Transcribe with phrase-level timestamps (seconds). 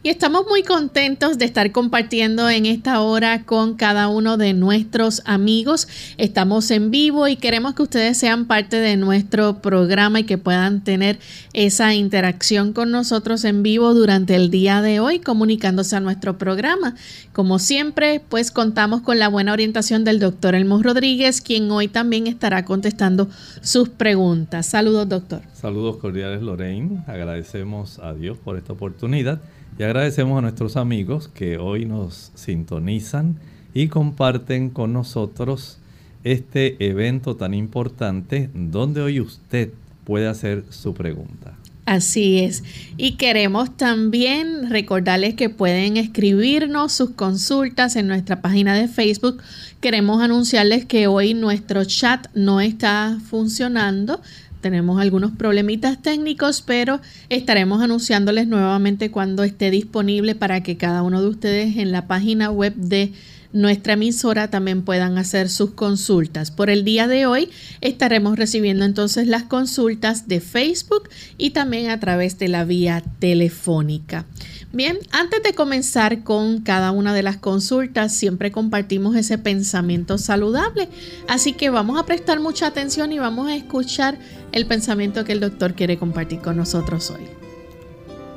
[0.08, 5.86] Estamos muy contentos de estar compartiendo en esta hora con cada uno de nuestros amigos.
[6.16, 10.82] Estamos en vivo y queremos que ustedes sean parte de nuestro programa y que puedan
[10.82, 11.18] tener
[11.52, 16.94] esa interacción con nosotros en vivo durante el día de hoy comunicándose a nuestro programa.
[17.32, 22.26] Como siempre, pues contamos con la buena orientación del doctor Elmo Rodríguez, quien hoy también
[22.26, 23.28] estará contestando
[23.60, 24.66] sus preguntas.
[24.66, 25.42] Saludos, doctor.
[25.52, 27.02] Saludos cordiales, Lorraine.
[27.06, 29.40] Agradecemos a Dios por esta oportunidad
[29.78, 33.36] y agradecemos a nuestros amigos que hoy nos sintonizan
[33.72, 35.78] y comparten con nosotros
[36.24, 39.70] este evento tan importante donde hoy usted
[40.04, 41.56] puede hacer su pregunta.
[41.88, 42.64] Así es.
[42.98, 49.42] Y queremos también recordarles que pueden escribirnos sus consultas en nuestra página de Facebook.
[49.80, 54.20] Queremos anunciarles que hoy nuestro chat no está funcionando
[54.60, 61.20] tenemos algunos problemitas técnicos, pero estaremos anunciándoles nuevamente cuando esté disponible para que cada uno
[61.20, 63.12] de ustedes en la página web de
[63.52, 66.50] nuestra emisora también puedan hacer sus consultas.
[66.50, 67.50] Por el día de hoy
[67.80, 74.26] estaremos recibiendo entonces las consultas de Facebook y también a través de la vía telefónica.
[74.70, 80.88] Bien, antes de comenzar con cada una de las consultas, siempre compartimos ese pensamiento saludable.
[81.26, 84.18] Así que vamos a prestar mucha atención y vamos a escuchar
[84.52, 87.22] el pensamiento que el doctor quiere compartir con nosotros hoy.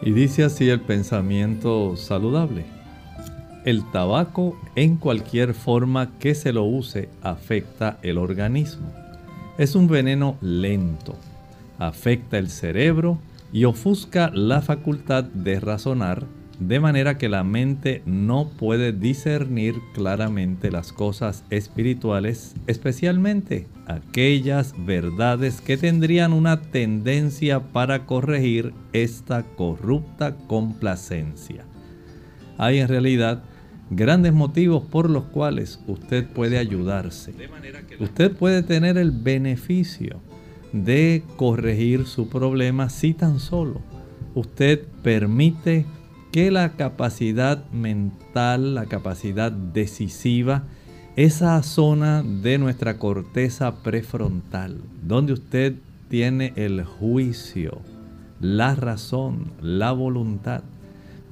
[0.03, 2.80] Y dice así el pensamiento saludable.
[3.63, 8.91] El tabaco en cualquier forma que se lo use afecta el organismo.
[9.57, 11.15] Es un veneno lento.
[11.77, 13.19] Afecta el cerebro
[13.53, 16.25] y ofusca la facultad de razonar
[16.61, 25.59] de manera que la mente no puede discernir claramente las cosas espirituales, especialmente aquellas verdades
[25.59, 31.65] que tendrían una tendencia para corregir esta corrupta complacencia.
[32.59, 33.43] Hay en realidad
[33.91, 37.33] grandes motivos por los cuales usted puede ayudarse.
[37.99, 40.19] Usted puede tener el beneficio
[40.73, 43.81] de corregir su problema si tan solo
[44.33, 45.85] usted permite
[46.31, 50.63] que la capacidad mental, la capacidad decisiva,
[51.17, 55.75] esa zona de nuestra corteza prefrontal, donde usted
[56.09, 57.81] tiene el juicio,
[58.39, 60.63] la razón, la voluntad,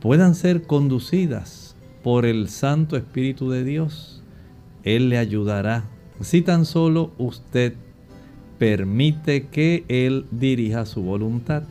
[0.01, 1.68] puedan ser conducidas
[2.03, 4.23] por el Santo Espíritu de Dios.
[4.83, 5.85] Él le ayudará
[6.21, 7.73] si tan solo usted
[8.57, 11.63] permite que Él dirija su voluntad.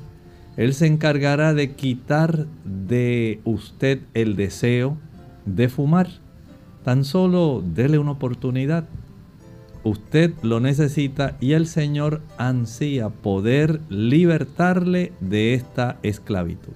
[0.56, 4.96] Él se encargará de quitar de usted el deseo
[5.44, 6.08] de fumar.
[6.84, 8.88] Tan solo dele una oportunidad.
[9.84, 16.74] Usted lo necesita y el Señor ansía poder libertarle de esta esclavitud.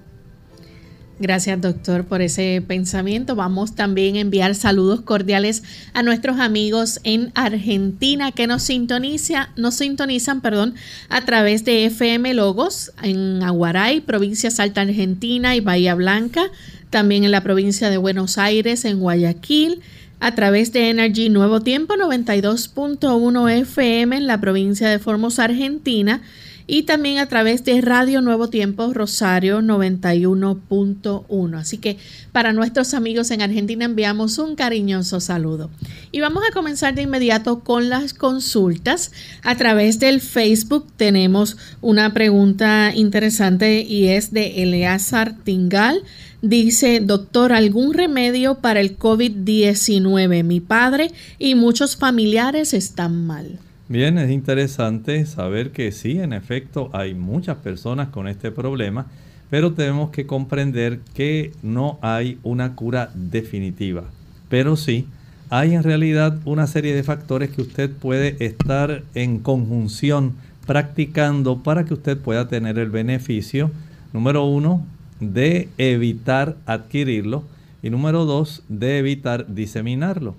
[1.23, 3.33] Gracias doctor por ese pensamiento.
[3.33, 9.75] Vamos también a enviar saludos cordiales a nuestros amigos en Argentina que nos sintoniza, nos
[9.75, 10.75] sintonizan, perdón,
[11.07, 16.51] a través de FM Logos en Aguaray, provincia Salta Argentina y Bahía Blanca,
[16.89, 19.79] también en la provincia de Buenos Aires, en Guayaquil,
[20.19, 26.21] a través de Energy Nuevo Tiempo 92.1 FM en la provincia de Formosa, Argentina
[26.67, 31.57] y también a través de Radio Nuevo Tiempo Rosario 91.1.
[31.57, 31.97] Así que
[32.31, 35.69] para nuestros amigos en Argentina enviamos un cariñoso saludo.
[36.11, 39.11] Y vamos a comenzar de inmediato con las consultas.
[39.43, 46.03] A través del Facebook tenemos una pregunta interesante y es de Eleazar Tingal.
[46.41, 50.43] Dice, doctor, ¿algún remedio para el COVID-19?
[50.43, 53.59] Mi padre y muchos familiares están mal.
[53.93, 59.05] Bien, es interesante saber que sí, en efecto, hay muchas personas con este problema,
[59.51, 64.05] pero tenemos que comprender que no hay una cura definitiva.
[64.49, 65.05] Pero sí,
[65.51, 70.33] hay en realidad una serie de factores que usted puede estar en conjunción
[70.65, 73.69] practicando para que usted pueda tener el beneficio,
[74.11, 74.83] número uno,
[75.19, 77.43] de evitar adquirirlo
[77.83, 80.33] y número dos, de evitar diseminarlo.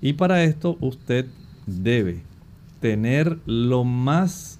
[0.00, 1.26] Y para esto usted
[1.66, 2.29] debe
[2.80, 4.58] tener lo más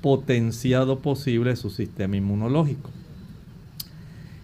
[0.00, 2.90] potenciado posible su sistema inmunológico.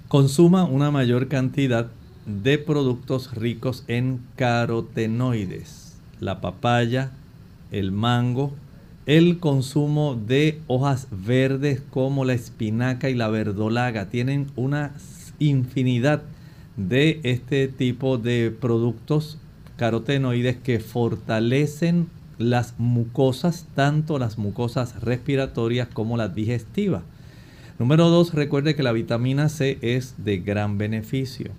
[0.09, 1.91] Consuma una mayor cantidad
[2.27, 5.99] de productos ricos en carotenoides.
[6.19, 7.13] La papaya,
[7.71, 8.53] el mango,
[9.07, 14.09] el consumo de hojas verdes como la espinaca y la verdolaga.
[14.09, 14.95] Tienen una
[15.39, 16.23] infinidad
[16.77, 19.39] de este tipo de productos
[19.77, 22.09] carotenoides que fortalecen
[22.41, 27.03] las mucosas, tanto las mucosas respiratorias como las digestivas.
[27.79, 31.51] Número dos, recuerde que la vitamina C es de gran beneficio.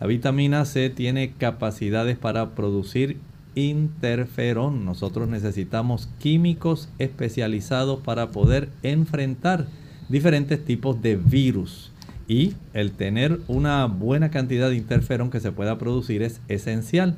[0.00, 3.18] La vitamina C tiene capacidades para producir
[3.54, 4.86] interferón.
[4.86, 9.66] Nosotros necesitamos químicos especializados para poder enfrentar
[10.08, 11.92] diferentes tipos de virus.
[12.26, 17.16] Y el tener una buena cantidad de interferón que se pueda producir es esencial.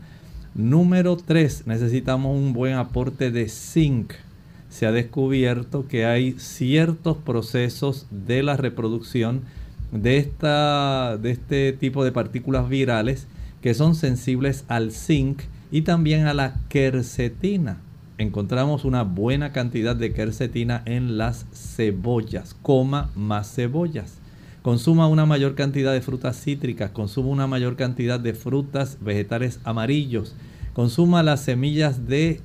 [0.54, 4.12] Número 3, necesitamos un buen aporte de zinc.
[4.68, 9.42] Se ha descubierto que hay ciertos procesos de la reproducción
[9.90, 13.26] de, esta, de este tipo de partículas virales
[13.62, 15.42] que son sensibles al zinc
[15.72, 17.78] y también a la quercetina.
[18.18, 22.54] Encontramos una buena cantidad de quercetina en las cebollas.
[22.62, 24.20] Coma más cebollas
[24.64, 30.34] consuma una mayor cantidad de frutas cítricas, consuma una mayor cantidad de frutas vegetales amarillos,
[30.72, 32.40] consuma las semillas de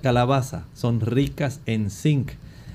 [0.00, 2.30] calabaza, son ricas en zinc.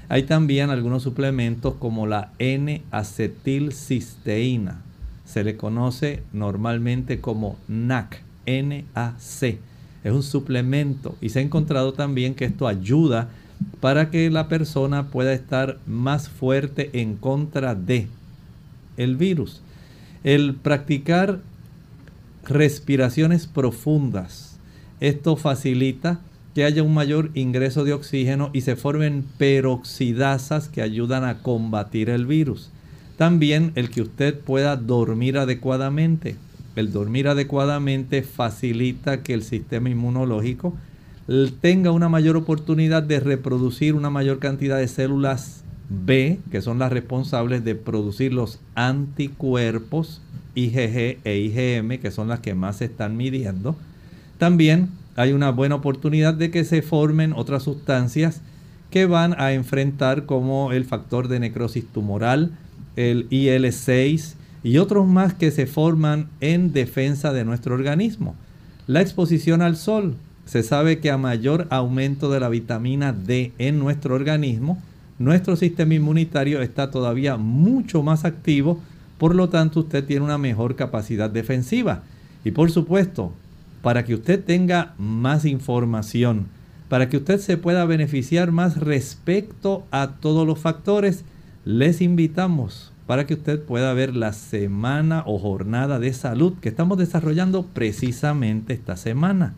[0.09, 4.81] Hay también algunos suplementos como la N-acetilcisteína.
[5.23, 9.57] Se le conoce normalmente como NAC, NAC.
[10.03, 13.29] Es un suplemento y se ha encontrado también que esto ayuda
[13.79, 18.09] para que la persona pueda estar más fuerte en contra de
[18.99, 19.61] el virus.
[20.23, 21.39] El practicar
[22.45, 24.57] respiraciones profundas,
[24.99, 26.19] esto facilita
[26.53, 32.09] que haya un mayor ingreso de oxígeno y se formen peroxidasas que ayudan a combatir
[32.09, 32.69] el virus.
[33.17, 36.35] También el que usted pueda dormir adecuadamente.
[36.75, 40.75] El dormir adecuadamente facilita que el sistema inmunológico
[41.61, 46.91] tenga una mayor oportunidad de reproducir una mayor cantidad de células B, que son las
[46.91, 50.21] responsables de producir los anticuerpos
[50.55, 53.75] IgG e IgM, que son las que más se están midiendo.
[54.37, 58.41] También hay una buena oportunidad de que se formen otras sustancias
[58.91, 62.51] que van a enfrentar como el factor de necrosis tumoral,
[62.95, 68.35] el IL6 y otros más que se forman en defensa de nuestro organismo.
[68.87, 70.15] La exposición al sol.
[70.45, 74.81] Se sabe que a mayor aumento de la vitamina D en nuestro organismo,
[75.19, 78.79] nuestro sistema inmunitario está todavía mucho más activo,
[79.17, 82.03] por lo tanto usted tiene una mejor capacidad defensiva.
[82.45, 83.33] Y por supuesto,
[83.81, 86.47] para que usted tenga más información,
[86.87, 91.25] para que usted se pueda beneficiar más respecto a todos los factores,
[91.65, 96.97] les invitamos para que usted pueda ver la semana o jornada de salud que estamos
[96.97, 99.53] desarrollando precisamente esta semana.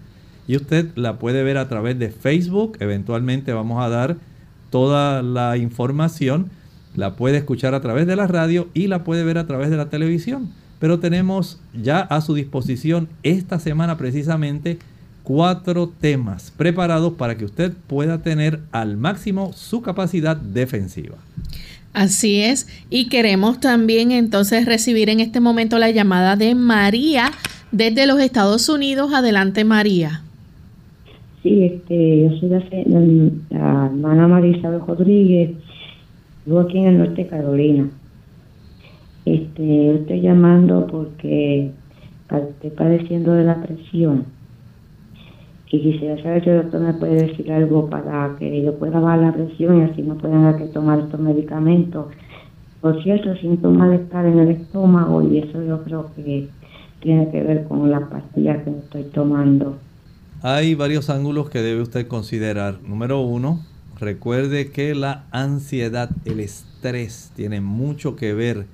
[0.47, 2.75] y usted la puede ver a través de Facebook.
[2.79, 4.17] Eventualmente vamos a dar
[4.71, 6.49] toda la información.
[6.95, 9.77] La puede escuchar a través de la radio y la puede ver a través de
[9.77, 10.49] la televisión.
[10.79, 14.79] Pero tenemos ya a su disposición esta semana precisamente
[15.21, 21.17] cuatro temas preparados para que usted pueda tener al máximo su capacidad defensiva.
[21.93, 27.31] Así es, y queremos también entonces recibir en este momento la llamada de María
[27.71, 29.13] desde los Estados Unidos.
[29.13, 30.23] Adelante, María.
[31.43, 35.51] Sí, este, yo soy la, hermana María Isabel Rodríguez,
[36.45, 37.89] vivo aquí en el norte de Carolina.
[39.25, 41.71] Este, estoy llamando porque
[42.29, 44.25] estoy padeciendo de la presión
[45.71, 49.19] y quisiera saber si el doctor me puede decir algo para que yo pueda bajar
[49.19, 52.07] la presión y así no puedan que tomar estos medicamentos.
[52.81, 56.49] Por cierto, siento malestar en el estómago y eso yo creo que
[56.99, 59.77] tiene que ver con la pastilla que estoy tomando.
[60.43, 62.79] Hay varios ángulos que debe usted considerar.
[62.81, 63.63] Número uno,
[63.99, 68.65] recuerde que la ansiedad, el estrés, tiene mucho que ver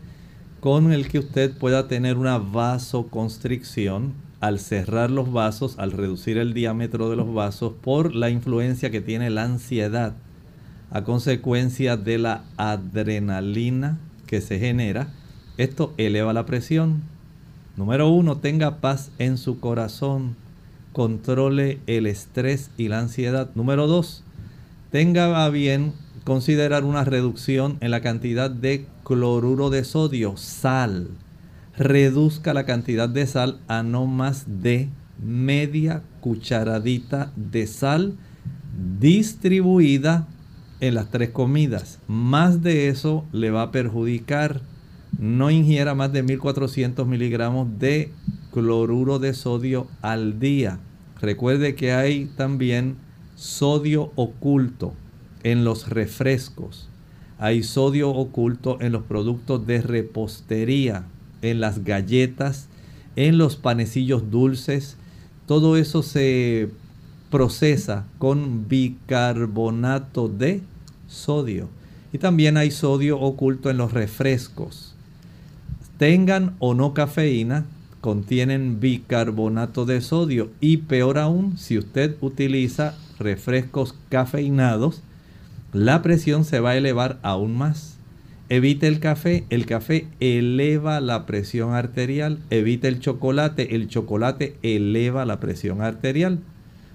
[0.61, 6.53] con el que usted pueda tener una vasoconstricción al cerrar los vasos, al reducir el
[6.53, 10.13] diámetro de los vasos, por la influencia que tiene la ansiedad
[10.89, 15.09] a consecuencia de la adrenalina que se genera.
[15.57, 17.01] Esto eleva la presión.
[17.75, 20.46] Número uno, tenga paz en su corazón.
[20.97, 23.51] Controle el estrés y la ansiedad.
[23.53, 24.23] Número dos,
[24.89, 31.11] tenga bien considerar una reducción en la cantidad de cloruro de sodio, sal
[31.77, 34.89] reduzca la cantidad de sal a no más de
[35.23, 38.15] media cucharadita de sal
[38.99, 40.27] distribuida
[40.79, 41.99] en las tres comidas.
[42.07, 44.61] Más de eso le va a perjudicar.
[45.19, 48.11] No ingiera más de 1400 miligramos de
[48.51, 50.79] cloruro de sodio al día.
[51.21, 52.97] Recuerde que hay también
[53.35, 54.93] sodio oculto
[55.43, 56.89] en los refrescos.
[57.39, 61.05] Hay sodio oculto en los productos de repostería
[61.41, 62.67] en las galletas,
[63.15, 64.97] en los panecillos dulces.
[65.45, 66.69] Todo eso se
[67.29, 70.61] procesa con bicarbonato de
[71.07, 71.69] sodio.
[72.13, 74.95] Y también hay sodio oculto en los refrescos.
[75.97, 77.65] Tengan o no cafeína,
[78.07, 80.49] contienen bicarbonato de sodio.
[80.61, 85.03] Y peor aún, si usted utiliza refrescos cafeinados,
[85.73, 87.97] la presión se va a elevar aún más.
[88.47, 92.39] Evite el café, el café eleva la presión arterial.
[92.49, 96.39] Evite el chocolate, el chocolate eleva la presión arterial.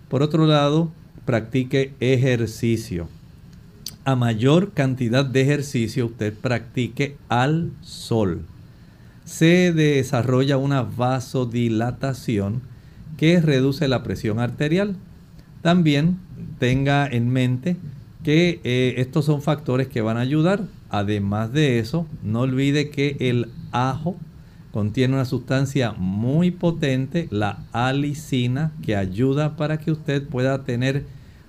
[0.08, 0.92] Por otro lado,
[1.26, 3.10] practique ejercicio.
[4.06, 8.46] A mayor cantidad de ejercicio usted practique al sol.
[9.24, 12.62] Se desarrolla una vasodilatación
[13.16, 14.96] que reduce la presión arterial.
[15.62, 16.18] También
[16.58, 17.76] tenga en mente
[18.24, 20.62] que eh, estos son factores que van a ayudar
[20.92, 24.14] Además de eso, no olvide que el ajo
[24.72, 31.06] contiene una sustancia muy potente, la alicina, que ayuda para que usted pueda tener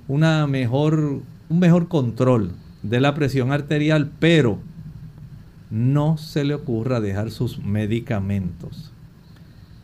[0.07, 2.53] una mejor, un mejor control
[2.83, 4.59] de la presión arterial, pero
[5.73, 8.91] no se le ocurra dejar sus medicamentos.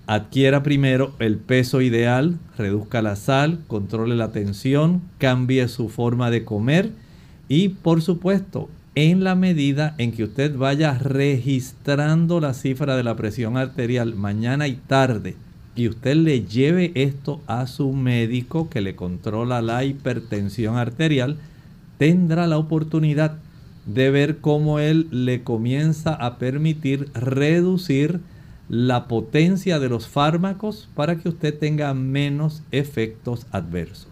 [0.06, 6.46] Adquiera primero el peso ideal, reduzca la sal, controle la tensión, cambie su forma de
[6.46, 6.92] comer
[7.48, 13.16] y por supuesto en la medida en que usted vaya registrando la cifra de la
[13.16, 15.38] presión arterial mañana y tarde
[15.76, 21.38] y usted le lleve esto a su médico que le controla la hipertensión arterial,
[21.98, 23.40] tendrá la oportunidad
[23.86, 28.20] de ver cómo él le comienza a permitir reducir
[28.70, 34.09] la potencia de los fármacos para que usted tenga menos efectos adversos.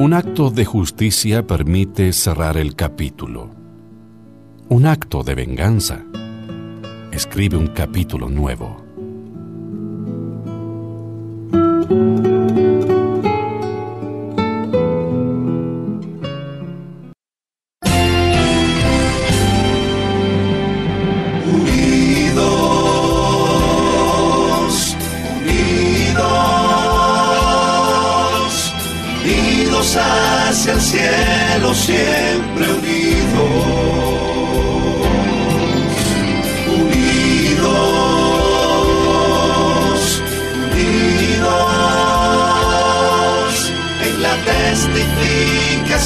[0.07, 3.49] Un acto de justicia permite cerrar el capítulo.
[4.69, 6.05] Un acto de venganza
[7.11, 8.85] escribe un capítulo nuevo.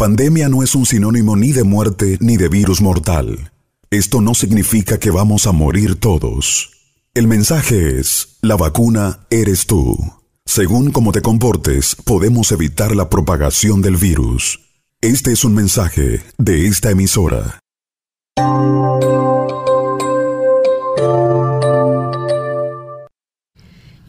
[0.00, 3.52] Pandemia no es un sinónimo ni de muerte ni de virus mortal.
[3.90, 6.70] Esto no significa que vamos a morir todos.
[7.12, 9.98] El mensaje es, la vacuna eres tú.
[10.46, 14.60] Según cómo te comportes, podemos evitar la propagación del virus.
[15.02, 17.60] Este es un mensaje de esta emisora.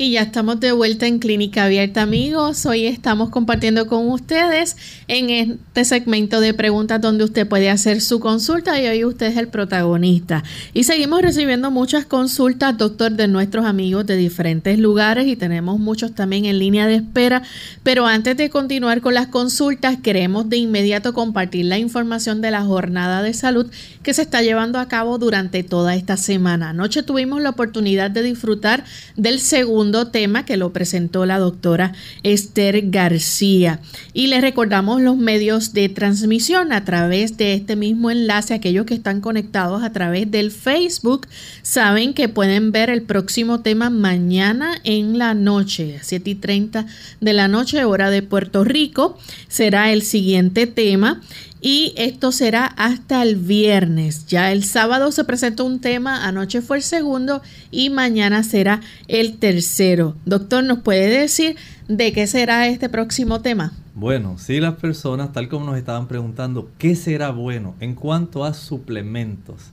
[0.02, 2.66] Y ya estamos de vuelta en Clínica Abierta, amigos.
[2.66, 4.76] Hoy estamos compartiendo con ustedes
[5.08, 9.38] en este segmento de preguntas donde usted puede hacer su consulta y hoy usted es
[9.38, 10.44] el protagonista.
[10.74, 16.16] Y seguimos recibiendo muchas consultas, doctor, de nuestros amigos de diferentes lugares y tenemos muchos
[16.16, 17.44] también en línea de espera.
[17.84, 22.64] Pero antes de continuar con las consultas, queremos de inmediato compartir la información de la
[22.64, 23.68] jornada de salud
[24.04, 26.70] que se está llevando a cabo durante toda esta semana.
[26.70, 28.84] Anoche tuvimos la oportunidad de disfrutar
[29.16, 33.80] del segundo tema que lo presentó la doctora Esther García.
[34.14, 38.54] Y les recordamos los medios de transmisión a través de este mismo enlace.
[38.54, 41.28] Aquellos que están conectados a través del Facebook
[41.62, 46.86] saben que pueden ver el próximo tema mañana en la noche, 7 y 30
[47.20, 49.18] de la noche, hora de Puerto Rico.
[49.48, 51.22] Será el siguiente tema
[51.62, 54.26] y esto será hasta el viernes.
[54.26, 59.38] Ya el sábado se presentó un tema, anoche fue el segundo y mañana será el
[59.38, 60.16] tercero.
[60.26, 61.56] Doctor, ¿nos puede decir
[61.88, 63.74] de qué será este próximo tema?
[63.94, 68.54] Bueno, si las personas, tal como nos estaban preguntando, ¿qué será bueno en cuanto a
[68.54, 69.70] suplementos?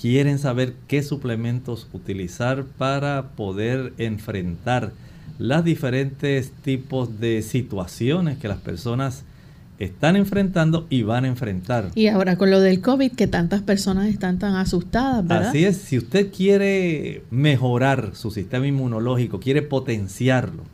[0.00, 4.92] Quieren saber qué suplementos utilizar para poder enfrentar
[5.38, 9.24] los diferentes tipos de situaciones que las personas
[9.78, 11.90] están enfrentando y van a enfrentar.
[11.94, 15.48] Y ahora con lo del COVID, que tantas personas están tan asustadas, ¿verdad?
[15.48, 20.64] Así es, si usted quiere mejorar su sistema inmunológico, quiere potenciarlo,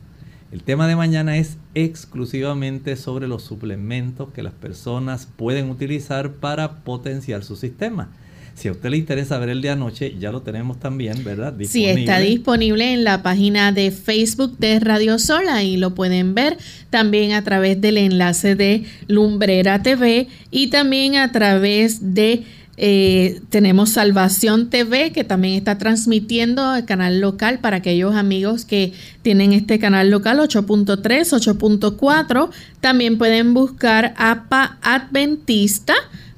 [0.51, 6.83] el tema de mañana es exclusivamente sobre los suplementos que las personas pueden utilizar para
[6.83, 8.09] potenciar su sistema.
[8.55, 11.53] Si a usted le interesa ver el de anoche, ya lo tenemos también, ¿verdad?
[11.67, 16.57] Sí, está disponible en la página de Facebook de Radio Sol, ahí lo pueden ver,
[16.89, 22.43] también a través del enlace de Lumbrera TV y también a través de
[22.77, 28.91] eh, tenemos Salvación TV que también está transmitiendo el canal local para aquellos amigos que
[29.21, 32.49] tienen este canal local 8.3, 8.4.
[32.81, 35.93] También pueden buscar APA Adventista.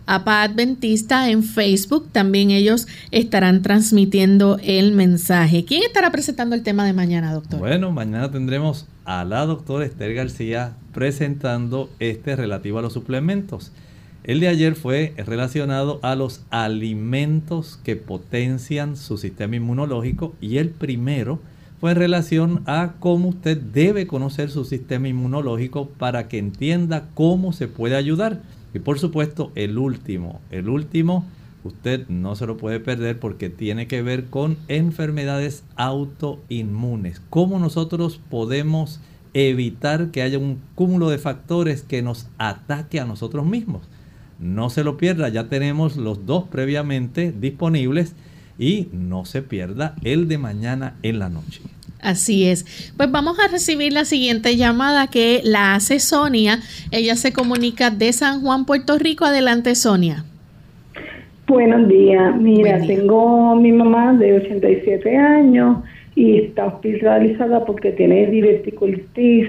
[0.07, 5.65] APA Adventista en Facebook, también ellos estarán transmitiendo el mensaje.
[5.65, 7.59] ¿Quién estará presentando el tema de mañana, doctor?
[7.59, 13.71] Bueno, mañana tendremos a la doctora Esther García presentando este relativo a los suplementos.
[14.23, 20.69] El de ayer fue relacionado a los alimentos que potencian su sistema inmunológico y el
[20.69, 21.39] primero
[21.79, 27.53] fue en relación a cómo usted debe conocer su sistema inmunológico para que entienda cómo
[27.53, 28.41] se puede ayudar.
[28.77, 31.25] Y por supuesto el último, el último
[31.63, 37.19] usted no se lo puede perder porque tiene que ver con enfermedades autoinmunes.
[37.31, 39.01] Cómo nosotros podemos
[39.33, 43.81] evitar que haya un cúmulo de factores que nos ataque a nosotros mismos.
[44.37, 48.13] No se lo pierda, ya tenemos los dos previamente disponibles
[48.59, 51.61] y no se pierda el de mañana en la noche.
[52.01, 52.93] Así es.
[52.95, 56.59] Pues vamos a recibir la siguiente llamada que la hace Sonia.
[56.91, 59.25] Ella se comunica de San Juan, Puerto Rico.
[59.25, 60.23] Adelante, Sonia.
[61.47, 62.35] Buenos días.
[62.35, 65.77] Mira, tengo mi mamá de 87 años
[66.13, 69.47] y está hospitalizada porque tiene diverticulitis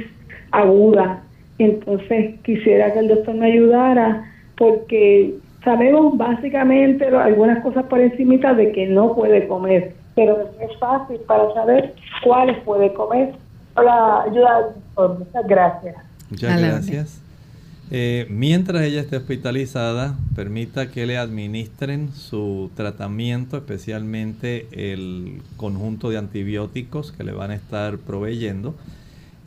[0.53, 1.23] aguda.
[1.59, 5.35] Entonces quisiera que el doctor me ayudara porque
[5.65, 11.55] sabemos básicamente algunas cosas por encima de que no puede comer, pero es fácil para
[11.55, 13.37] saber cuáles puede comer.
[13.77, 14.75] Hola, ayuda,
[15.17, 15.95] muchas gracias.
[16.29, 17.21] Muchas gracias.
[17.93, 26.19] Eh, mientras ella esté hospitalizada, permita que le administren su tratamiento, especialmente el conjunto de
[26.19, 28.75] antibióticos que le van a estar proveyendo.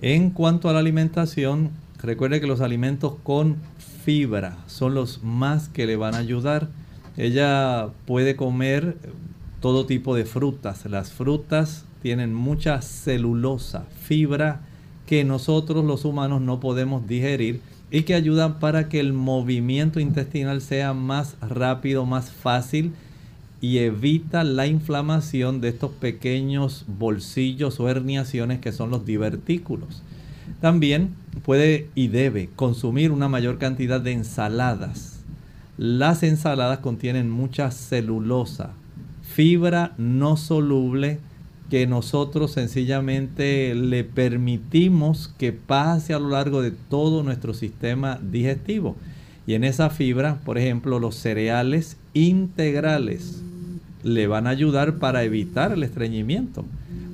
[0.01, 3.57] En cuanto a la alimentación, recuerde que los alimentos con
[4.05, 6.69] fibra son los más que le van a ayudar.
[7.17, 8.95] Ella puede comer
[9.61, 10.85] todo tipo de frutas.
[10.85, 14.61] Las frutas tienen mucha celulosa, fibra
[15.05, 20.61] que nosotros los humanos no podemos digerir y que ayudan para que el movimiento intestinal
[20.61, 22.93] sea más rápido, más fácil
[23.61, 30.01] y evita la inflamación de estos pequeños bolsillos o herniaciones que son los divertículos.
[30.59, 35.19] También puede y debe consumir una mayor cantidad de ensaladas.
[35.77, 38.71] Las ensaladas contienen mucha celulosa,
[39.33, 41.19] fibra no soluble
[41.69, 48.97] que nosotros sencillamente le permitimos que pase a lo largo de todo nuestro sistema digestivo.
[49.47, 53.41] Y en esa fibra, por ejemplo, los cereales integrales
[54.03, 56.65] le van a ayudar para evitar el estreñimiento.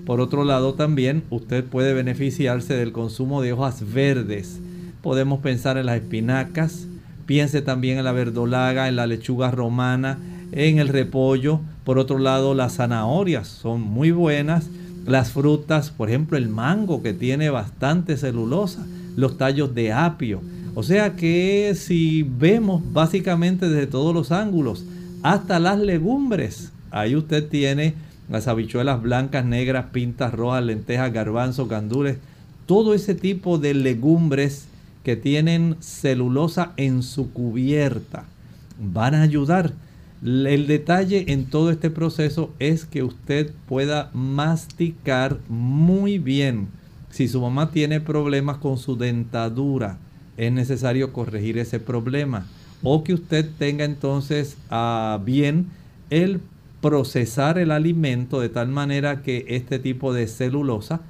[0.06, 4.60] Por otro lado, también usted puede beneficiarse del consumo de hojas verdes.
[5.04, 6.88] Podemos pensar en las espinacas,
[7.28, 10.18] piense también en la verdolaga, en la lechuga romana,
[10.52, 11.60] en el repollo.
[11.84, 14.70] Por otro lado, las zanahorias son muy buenas.
[15.06, 20.42] Las frutas, por ejemplo, el mango que tiene bastante celulosa, los tallos de apio.
[20.76, 24.86] O sea que si vemos básicamente desde todos los ángulos,
[25.24, 27.96] hasta las legumbres, ahí usted tiene
[28.30, 32.18] las habichuelas blancas, negras, pintas rojas, lentejas, garbanzos, gandules,
[32.66, 34.68] todo ese tipo de legumbres
[35.04, 38.26] que tienen celulosa en su cubierta
[38.78, 39.72] van a ayudar.
[40.24, 46.70] El detalle en todo este proceso es que usted pueda masticar muy bien.
[47.12, 50.00] Si su mamá tiene problemas con su dentadura,
[50.36, 52.48] es necesario corregir ese problema.
[52.82, 55.68] O que usted tenga entonces a bien
[56.10, 56.42] el
[56.82, 61.02] procesar el alimento de tal manera que este tipo de celulosa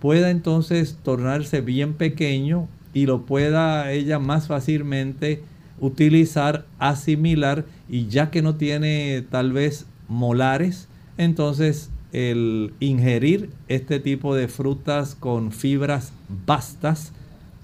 [0.00, 5.42] pueda entonces tornarse bien pequeño y lo pueda ella más fácilmente
[5.84, 14.34] utilizar, asimilar y ya que no tiene tal vez molares, entonces el ingerir este tipo
[14.34, 16.12] de frutas con fibras
[16.46, 17.12] bastas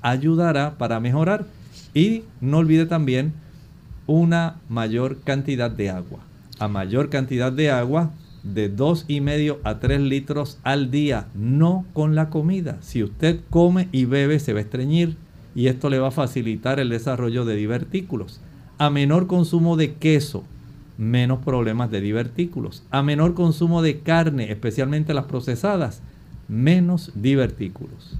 [0.03, 1.47] ayudará para mejorar.
[1.95, 3.33] Y no olvide también
[4.07, 6.21] una mayor cantidad de agua.
[6.59, 8.11] A mayor cantidad de agua,
[8.43, 12.79] de dos y medio a 3 litros al día, no con la comida.
[12.81, 15.17] Si usted come y bebe, se va a estreñir
[15.55, 18.41] y esto le va a facilitar el desarrollo de divertículos.
[18.79, 20.45] A menor consumo de queso,
[20.97, 22.83] menos problemas de divertículos.
[22.91, 26.03] A menor consumo de carne, especialmente las procesadas,
[26.49, 28.17] menos divertículos.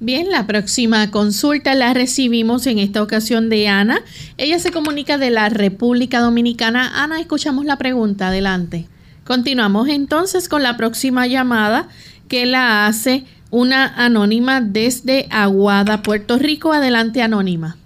[0.00, 4.00] Bien, la próxima consulta la recibimos en esta ocasión de Ana.
[4.36, 7.02] Ella se comunica de la República Dominicana.
[7.04, 8.28] Ana, escuchamos la pregunta.
[8.28, 8.88] Adelante.
[9.24, 11.88] Continuamos entonces con la próxima llamada
[12.26, 16.72] que la hace una anónima desde Aguada, Puerto Rico.
[16.72, 17.76] Adelante, anónima.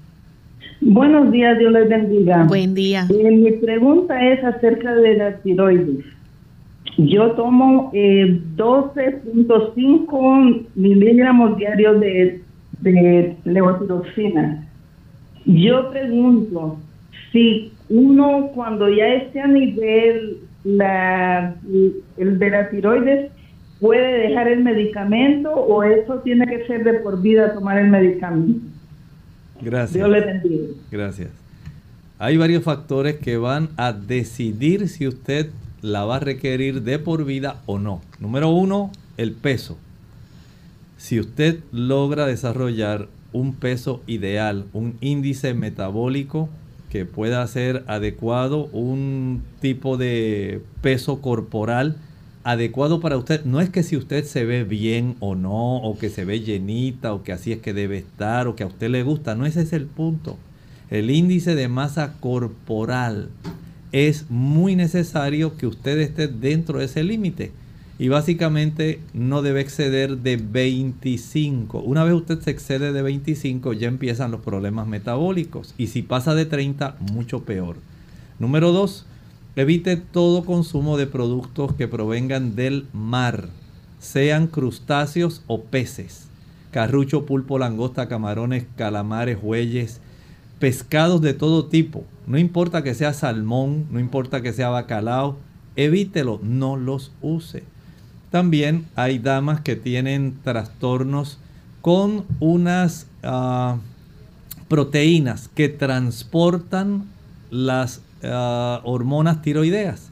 [0.81, 2.45] Buenos días, Dios les bendiga.
[2.45, 3.07] Buen día.
[3.11, 6.05] Eh, mi pregunta es acerca de la tiroides.
[6.97, 12.41] Yo tomo eh, 12.5 miligramos diarios de,
[12.81, 14.65] de levotiroxina.
[15.45, 16.79] Yo pregunto
[17.33, 21.57] si uno cuando ya esté a nivel la,
[22.17, 23.33] el de la tiroides
[23.81, 28.61] puede dejar el medicamento o eso tiene que ser de por vida tomar el medicamento.
[29.61, 29.95] Gracias.
[29.95, 30.65] Dios le bendiga.
[30.91, 31.31] Gracias.
[32.19, 35.51] Hay varios factores que van a decidir si usted
[35.83, 38.01] la va a requerir de por vida o no.
[38.21, 39.77] Número uno, el peso.
[40.97, 46.49] Si usted logra desarrollar un peso ideal, un índice metabólico
[46.89, 51.97] que pueda ser adecuado, un tipo de peso corporal
[52.47, 53.45] adecuado para usted.
[53.45, 57.13] No es que si usted se ve bien o no, o que se ve llenita,
[57.13, 59.35] o que así es que debe estar, o que a usted le gusta.
[59.35, 60.39] No ese es el punto.
[60.89, 63.31] El índice de masa corporal
[63.91, 67.51] es muy necesario que usted esté dentro de ese límite.
[67.99, 71.81] Y básicamente no debe exceder de 25.
[71.81, 75.75] Una vez usted se excede de 25 ya empiezan los problemas metabólicos.
[75.79, 77.77] Y si pasa de 30, mucho peor.
[78.39, 79.05] Número 2.
[79.57, 83.49] Evite todo consumo de productos que provengan del mar,
[83.99, 86.29] sean crustáceos o peces.
[86.73, 90.03] Carrucho, pulpo, langosta, camarones, calamares, huelles,
[90.59, 92.05] pescados de todo tipo.
[92.27, 95.39] No importa que sea salmón, no importa que sea bacalao,
[95.75, 97.65] evítelo, no los use.
[98.31, 101.39] También hay damas que tienen trastornos
[101.81, 103.79] con unas ah,
[104.69, 107.07] proteínas que transportan
[107.51, 110.11] las ah, hormonas tiroideas.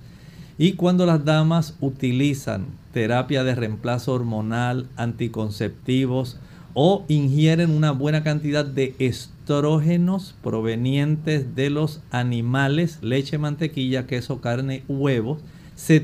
[0.56, 6.38] Y cuando las damas utilizan terapia de reemplazo hormonal, anticonceptivos
[6.74, 14.82] o ingieren una buena cantidad de estrógenos provenientes de los animales, leche, mantequilla, queso, carne,
[14.88, 15.40] huevos,
[15.74, 16.00] se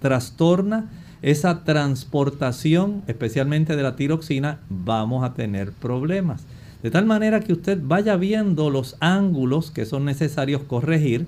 [0.00, 0.90] trastorna
[1.22, 6.46] esa transportación, especialmente de la tiroxina, vamos a tener problemas.
[6.82, 11.26] De tal manera que usted vaya viendo los ángulos que son necesarios corregir.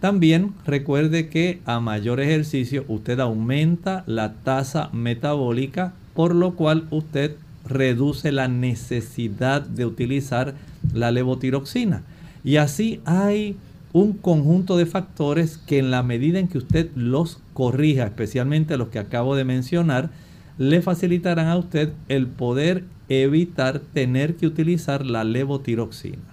[0.00, 7.36] También recuerde que a mayor ejercicio usted aumenta la tasa metabólica, por lo cual usted
[7.66, 10.54] reduce la necesidad de utilizar
[10.92, 12.02] la levotiroxina.
[12.44, 13.56] Y así hay
[13.92, 18.88] un conjunto de factores que en la medida en que usted los corrija, especialmente los
[18.88, 20.10] que acabo de mencionar,
[20.58, 26.32] le facilitarán a usted el poder evitar tener que utilizar la levotiroxina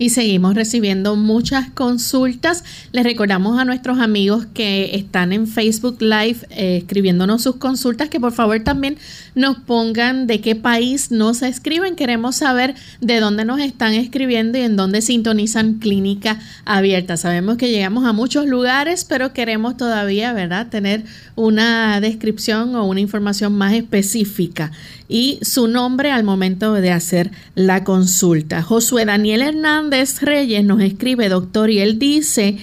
[0.00, 2.64] y seguimos recibiendo muchas consultas.
[2.90, 8.18] Les recordamos a nuestros amigos que están en Facebook Live eh, escribiéndonos sus consultas que
[8.18, 8.96] por favor también
[9.34, 11.96] nos pongan de qué país nos escriben.
[11.96, 17.18] Queremos saber de dónde nos están escribiendo y en dónde sintonizan Clínica Abierta.
[17.18, 21.04] Sabemos que llegamos a muchos lugares, pero queremos todavía, ¿verdad?, tener
[21.36, 24.72] una descripción o una información más específica
[25.10, 28.62] y su nombre al momento de hacer la consulta.
[28.62, 32.58] Josué Daniel Hernández Reyes nos escribe, doctor, y él dice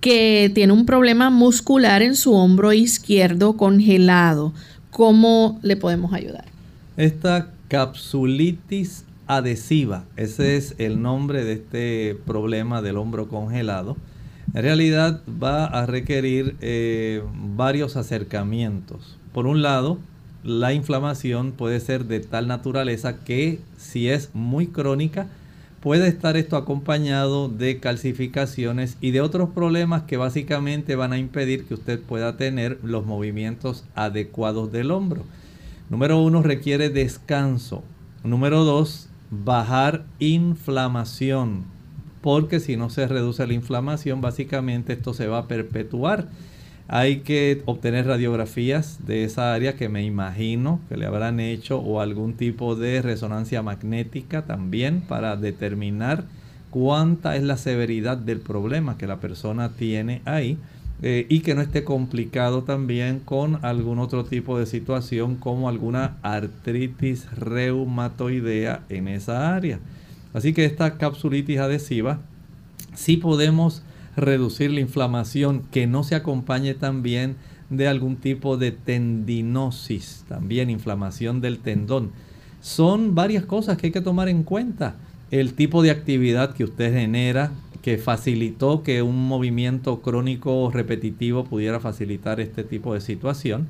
[0.00, 4.54] que tiene un problema muscular en su hombro izquierdo congelado.
[4.90, 6.46] ¿Cómo le podemos ayudar?
[6.96, 13.98] Esta capsulitis adhesiva, ese es el nombre de este problema del hombro congelado.
[14.54, 19.18] En realidad va a requerir eh, varios acercamientos.
[19.32, 19.98] Por un lado,
[20.42, 25.26] la inflamación puede ser de tal naturaleza que si es muy crónica,
[25.80, 31.64] puede estar esto acompañado de calcificaciones y de otros problemas que básicamente van a impedir
[31.64, 35.24] que usted pueda tener los movimientos adecuados del hombro.
[35.88, 37.82] Número uno, requiere descanso.
[38.22, 41.64] Número dos, bajar inflamación.
[42.20, 46.28] Porque si no se reduce la inflamación, básicamente esto se va a perpetuar
[46.92, 52.00] hay que obtener radiografías de esa área que me imagino que le habrán hecho o
[52.00, 56.24] algún tipo de resonancia magnética también para determinar
[56.70, 60.58] cuánta es la severidad del problema que la persona tiene ahí
[61.00, 66.16] eh, y que no esté complicado también con algún otro tipo de situación como alguna
[66.22, 69.78] artritis reumatoidea en esa área.
[70.34, 72.18] Así que esta capsulitis adhesiva
[72.96, 73.84] sí podemos
[74.16, 77.36] reducir la inflamación, que no se acompañe también
[77.70, 82.10] de algún tipo de tendinosis, también inflamación del tendón.
[82.60, 84.96] son varias cosas que hay que tomar en cuenta.
[85.30, 91.80] El tipo de actividad que usted genera, que facilitó que un movimiento crónico repetitivo pudiera
[91.80, 93.68] facilitar este tipo de situación,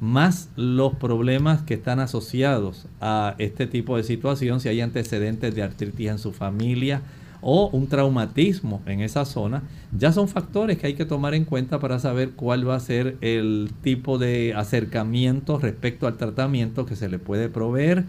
[0.00, 5.62] más los problemas que están asociados a este tipo de situación, si hay antecedentes de
[5.62, 7.02] artritis en su familia
[7.42, 9.62] o un traumatismo en esa zona,
[9.96, 13.16] ya son factores que hay que tomar en cuenta para saber cuál va a ser
[13.20, 18.04] el tipo de acercamiento respecto al tratamiento que se le puede proveer,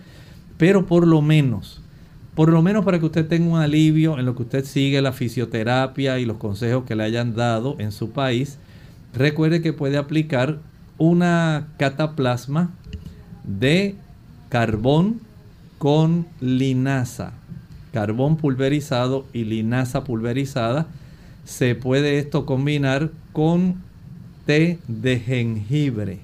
[0.57, 1.81] pero por lo menos
[2.35, 5.11] por lo menos para que usted tenga un alivio en lo que usted sigue la
[5.11, 8.57] fisioterapia y los consejos que le hayan dado en su país,
[9.13, 10.59] recuerde que puede aplicar
[10.97, 12.71] una cataplasma
[13.43, 13.95] de
[14.49, 15.19] carbón
[15.77, 17.33] con linaza,
[17.93, 20.87] carbón pulverizado y linaza pulverizada.
[21.43, 23.75] Se puede esto combinar con
[24.45, 26.19] té de jengibre.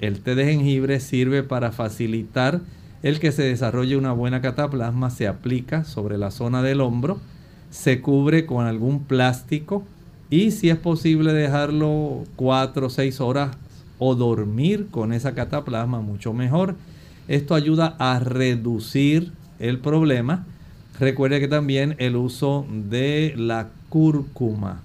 [0.00, 2.60] El té de jengibre sirve para facilitar
[3.02, 7.18] el que se desarrolle una buena cataplasma se aplica sobre la zona del hombro,
[7.70, 9.82] se cubre con algún plástico
[10.30, 13.56] y si es posible dejarlo 4 o 6 horas
[13.98, 16.76] o dormir con esa cataplasma mucho mejor.
[17.28, 20.46] Esto ayuda a reducir el problema.
[20.98, 24.82] Recuerde que también el uso de la cúrcuma.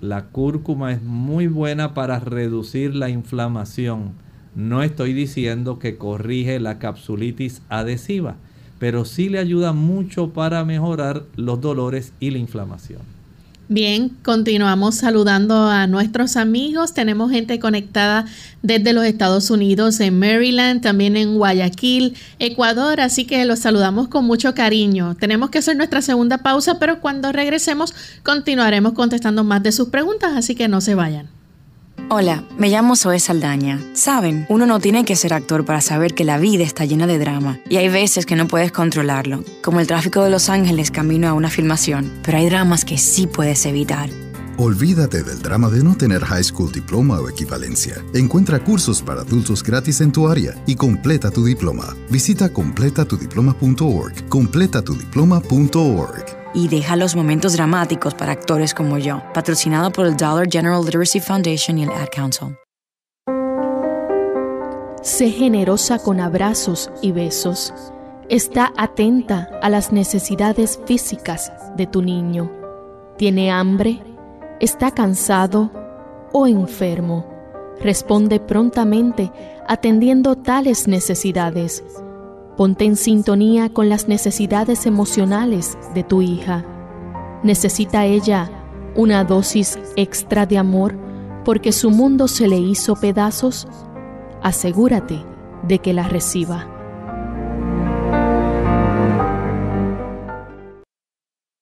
[0.00, 4.12] La cúrcuma es muy buena para reducir la inflamación
[4.56, 8.36] no estoy diciendo que corrige la capsulitis adhesiva,
[8.78, 13.15] pero sí le ayuda mucho para mejorar los dolores y la inflamación.
[13.68, 16.94] Bien, continuamos saludando a nuestros amigos.
[16.94, 18.24] Tenemos gente conectada
[18.62, 24.24] desde los Estados Unidos, en Maryland, también en Guayaquil, Ecuador, así que los saludamos con
[24.24, 25.16] mucho cariño.
[25.16, 30.34] Tenemos que hacer nuestra segunda pausa, pero cuando regresemos continuaremos contestando más de sus preguntas,
[30.36, 31.35] así que no se vayan.
[32.08, 33.80] Hola, me llamo Zoe Saldaña.
[33.94, 37.18] Saben, uno no tiene que ser actor para saber que la vida está llena de
[37.18, 41.26] drama y hay veces que no puedes controlarlo, como el tráfico de Los Ángeles camino
[41.26, 44.08] a una filmación, pero hay dramas que sí puedes evitar.
[44.56, 47.96] Olvídate del drama de no tener high school diploma o equivalencia.
[48.14, 51.96] Encuentra cursos para adultos gratis en tu área y completa tu diploma.
[52.08, 54.28] Visita completatudiploma.org.
[54.28, 59.22] Completatudiploma.org y deja los momentos dramáticos para actores como yo.
[59.34, 62.56] Patrocinado por el Dollar General Literacy Foundation y el Ad Council.
[65.02, 67.74] Sé generosa con abrazos y besos.
[68.30, 72.50] Está atenta a las necesidades físicas de tu niño.
[73.18, 74.02] ¿Tiene hambre?
[74.58, 75.70] ¿Está cansado
[76.32, 77.26] o enfermo?
[77.80, 79.30] Responde prontamente
[79.68, 81.84] atendiendo tales necesidades
[82.56, 86.64] Ponte en sintonía con las necesidades emocionales de tu hija.
[87.42, 88.50] ¿Necesita ella
[88.94, 90.96] una dosis extra de amor
[91.44, 93.68] porque su mundo se le hizo pedazos?
[94.42, 95.22] Asegúrate
[95.68, 96.66] de que la reciba.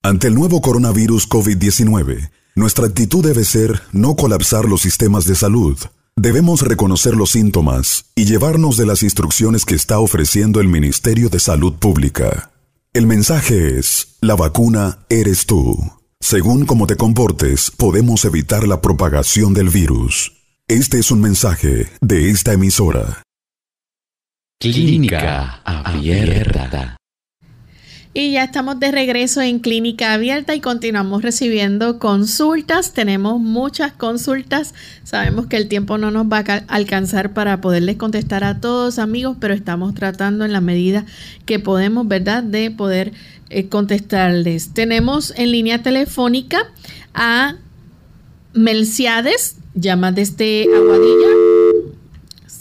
[0.00, 5.76] Ante el nuevo coronavirus COVID-19, nuestra actitud debe ser no colapsar los sistemas de salud
[6.16, 11.40] Debemos reconocer los síntomas y llevarnos de las instrucciones que está ofreciendo el Ministerio de
[11.40, 12.52] Salud Pública.
[12.92, 15.76] El mensaje es, la vacuna eres tú.
[16.20, 20.32] Según cómo te comportes, podemos evitar la propagación del virus.
[20.68, 23.22] Este es un mensaje de esta emisora.
[24.60, 26.96] Clínica Abierta.
[28.16, 32.92] Y ya estamos de regreso en Clínica Abierta y continuamos recibiendo consultas.
[32.92, 34.72] Tenemos muchas consultas.
[35.02, 39.36] Sabemos que el tiempo no nos va a alcanzar para poderles contestar a todos amigos,
[39.40, 41.04] pero estamos tratando en la medida
[41.44, 43.14] que podemos, ¿verdad?, de poder
[43.50, 44.72] eh, contestarles.
[44.74, 46.70] Tenemos en línea telefónica
[47.14, 47.56] a
[48.52, 51.33] Melciades, llama desde Aguadilla.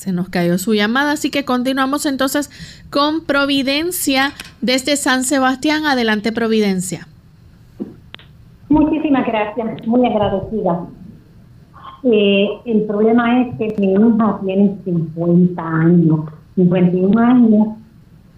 [0.04, 2.52] Se nos cayó su llamada, así que continuamos entonces
[2.90, 5.86] con Providencia desde San Sebastián.
[5.86, 7.08] Adelante, Providencia.
[8.68, 10.88] Muchísimas gracias, muy agradecida.
[12.04, 16.20] Eh, el problema es que mi hija tiene 50 años,
[16.56, 17.68] 51 años,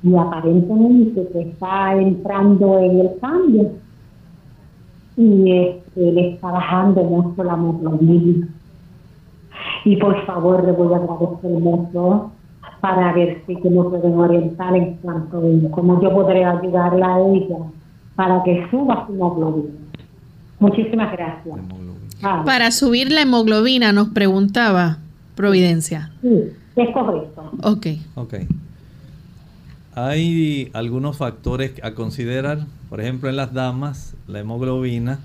[0.04, 3.72] y aparentemente se está entrando en el cambio
[5.18, 8.50] y este, le está bajando mucho la hemoglobina.
[9.86, 12.32] Y por favor, le voy a agradecer mucho
[12.82, 17.20] para ver si que me pueden orientar en cuanto a cómo yo podré ayudarla a
[17.20, 17.58] ella
[18.16, 19.76] para que suba su hemoglobina.
[20.60, 21.60] Muchísimas gracias.
[22.46, 24.98] Para subir la hemoglobina, nos preguntaba
[25.36, 26.12] Providencia.
[26.22, 27.52] Sí, es correcto.
[27.62, 27.88] Ok.
[28.16, 28.34] Ok.
[29.94, 32.60] Hay algunos factores a considerar.
[32.90, 35.20] Por ejemplo, en las damas, la hemoglobina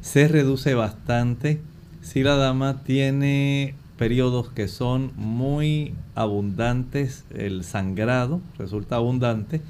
[0.00, 1.60] se reduce bastante
[2.00, 9.60] si la dama tiene periodos que son muy abundantes, el sangrado resulta abundante,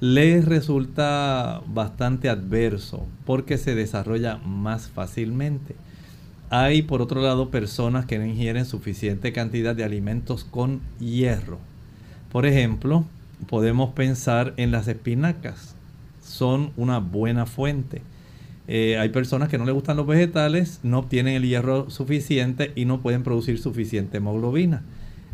[0.00, 5.76] les resulta bastante adverso porque se desarrolla más fácilmente.
[6.50, 11.58] Hay por otro lado personas que no ingieren suficiente cantidad de alimentos con hierro.
[12.30, 13.06] Por ejemplo,
[13.48, 15.74] podemos pensar en las espinacas.
[16.22, 18.02] Son una buena fuente.
[18.72, 22.84] Eh, hay personas que no les gustan los vegetales, no obtienen el hierro suficiente y
[22.84, 24.82] no pueden producir suficiente hemoglobina.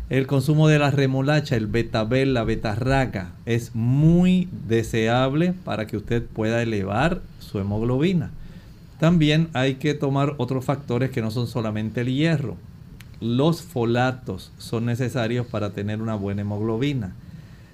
[0.09, 6.25] El consumo de la remolacha, el betabel, la betarraca es muy deseable para que usted
[6.25, 8.31] pueda elevar su hemoglobina.
[8.99, 12.57] También hay que tomar otros factores que no son solamente el hierro.
[13.21, 17.13] Los folatos son necesarios para tener una buena hemoglobina.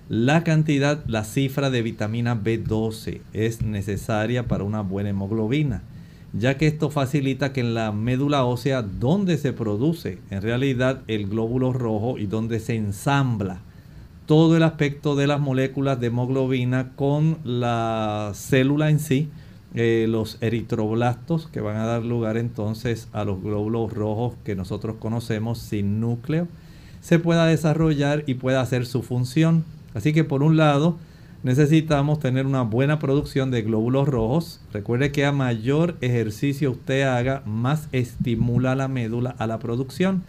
[0.09, 5.81] La cantidad, la cifra de vitamina B12 es necesaria para una buena hemoglobina
[6.33, 11.27] ya que esto facilita que en la médula ósea donde se produce en realidad el
[11.27, 13.59] glóbulo rojo y donde se ensambla
[14.25, 19.29] todo el aspecto de las moléculas de hemoglobina con la célula en sí,
[19.75, 24.95] eh, los eritroblastos que van a dar lugar entonces a los glóbulos rojos que nosotros
[24.97, 26.47] conocemos sin núcleo,
[27.01, 29.65] se pueda desarrollar y pueda hacer su función.
[29.93, 30.97] Así que por un lado,
[31.43, 34.61] necesitamos tener una buena producción de glóbulos rojos.
[34.71, 40.23] Recuerde que a mayor ejercicio usted haga, más estimula la médula a la producción.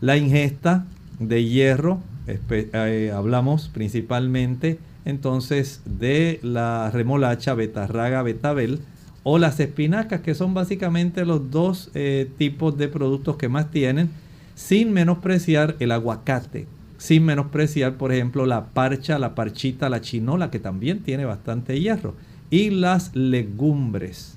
[0.00, 0.84] La ingesta
[1.18, 8.80] de hierro, eh, hablamos principalmente entonces de la remolacha, betarraga, betabel
[9.22, 14.10] o las espinacas, que son básicamente los dos eh, tipos de productos que más tienen,
[14.54, 16.66] sin menospreciar el aguacate
[16.98, 22.14] sin menospreciar, por ejemplo, la parcha, la parchita, la chinola, que también tiene bastante hierro,
[22.50, 24.36] y las legumbres.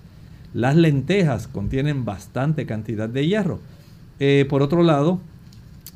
[0.54, 3.60] Las lentejas contienen bastante cantidad de hierro.
[4.20, 5.20] Eh, por otro lado,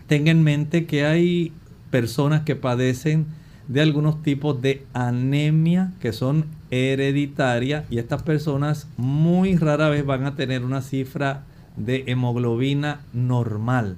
[0.08, 1.52] tenga en mente que hay
[1.92, 3.28] personas que padecen
[3.68, 10.26] de algunos tipos de anemia que son hereditarias y estas personas muy rara vez van
[10.26, 11.44] a tener una cifra
[11.76, 13.98] de hemoglobina normal.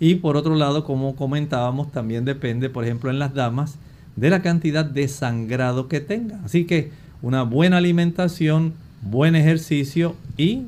[0.00, 3.76] Y por otro lado, como comentábamos, también depende, por ejemplo, en las damas,
[4.16, 6.44] de la cantidad de sangrado que tengan.
[6.44, 6.90] Así que
[7.22, 10.62] una buena alimentación, buen ejercicio y,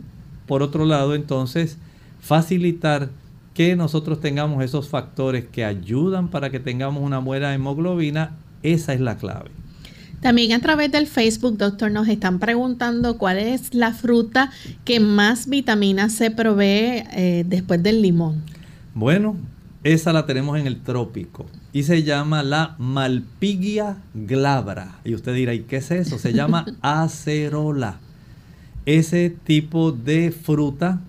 [0.46, 1.78] por otro lado, entonces,
[2.20, 3.10] facilitar
[3.54, 9.00] que nosotros tengamos esos factores que ayudan para que tengamos una buena hemoglobina, esa es
[9.00, 9.50] la clave.
[10.20, 14.50] También a través del Facebook, doctor, nos están preguntando cuál es la fruta
[14.84, 18.42] que más vitamina se provee eh, después del limón.
[18.94, 19.36] Bueno,
[19.84, 24.98] esa la tenemos en el trópico y se llama la Malpigia glabra.
[25.04, 26.18] Y usted dirá, ¿y qué es eso?
[26.18, 28.00] Se llama acerola.
[28.86, 31.00] Ese tipo de fruta,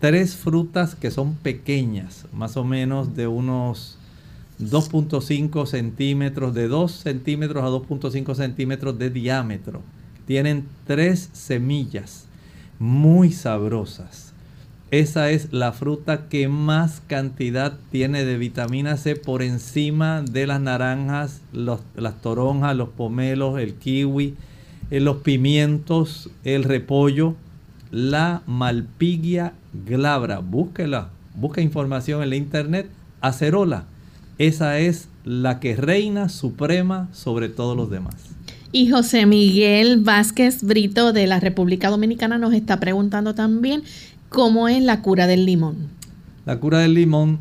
[0.00, 3.98] tres frutas que son pequeñas, más o menos de unos
[4.60, 9.82] 2.5 centímetros, de 2 centímetros a 2.5 centímetros de diámetro.
[10.26, 12.26] Tienen tres semillas
[12.78, 14.31] muy sabrosas
[14.92, 20.60] esa es la fruta que más cantidad tiene de vitamina C por encima de las
[20.60, 24.34] naranjas, las toronjas, los pomelos, el kiwi,
[24.90, 27.36] eh, los pimientos, el repollo,
[27.90, 29.54] la malpigia
[29.86, 30.40] glabra.
[30.40, 32.86] Búsquela, busca información en la internet.
[33.22, 33.86] Acerola,
[34.36, 38.32] esa es la que reina suprema sobre todos los demás.
[38.74, 43.82] Y José Miguel Vázquez Brito de la República Dominicana nos está preguntando también
[44.32, 45.90] ¿Cómo es la cura del limón?
[46.46, 47.38] La cura del limón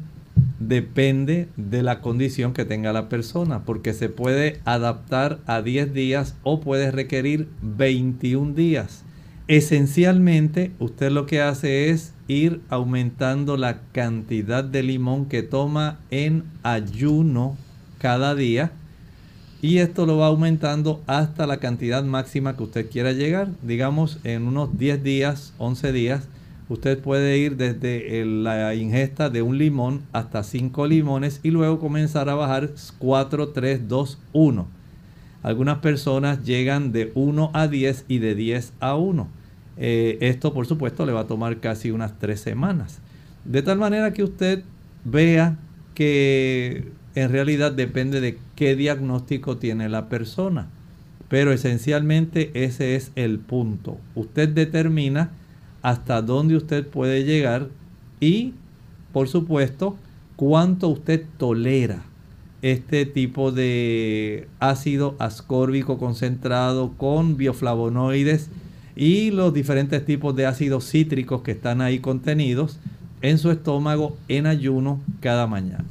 [0.60, 6.36] depende de la condición que tenga la persona, porque se puede adaptar a 10 días
[6.44, 9.04] o puede requerir 21 días.
[9.48, 16.44] Esencialmente, usted lo que hace es ir aumentando la cantidad de limón que toma en
[16.62, 17.56] ayuno
[18.00, 18.74] cada día.
[19.62, 23.48] Y esto lo va aumentando hasta la cantidad máxima que usted quiera llegar.
[23.62, 26.28] Digamos, en unos 10 días, 11 días,
[26.72, 32.30] usted puede ir desde la ingesta de un limón hasta 5 limones y luego comenzar
[32.30, 34.68] a bajar 4, 3, 2, 1.
[35.44, 39.28] Algunas personas llegan de 1 a 10 y de 10 a 1.
[39.76, 43.02] Eh, esto por supuesto le va a tomar casi unas 3 semanas.
[43.44, 44.64] De tal manera que usted
[45.04, 45.58] vea
[45.94, 50.70] que en realidad depende de qué diagnóstico tiene la persona.
[51.28, 53.98] Pero esencialmente ese es el punto.
[54.16, 55.32] Usted determina
[55.82, 57.68] hasta dónde usted puede llegar
[58.20, 58.54] y,
[59.14, 59.98] por supuesto,
[60.36, 62.04] cuánto usted tolera
[62.62, 68.50] este tipo de ácido ascórbico concentrado con bioflavonoides
[68.96, 72.78] y los diferentes tipos de ácidos cítricos que están ahí contenidos
[73.22, 75.86] en su estómago en ayuno cada mañana.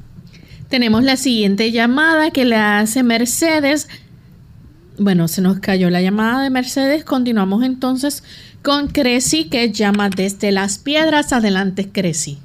[0.68, 3.88] Tenemos la siguiente llamada que le hace Mercedes.
[4.99, 7.05] Bueno, se nos cayó la llamada de Mercedes.
[7.05, 8.22] Continuamos entonces
[8.62, 11.32] con Creci, que llama desde las piedras.
[11.32, 12.38] Adelante, Creci.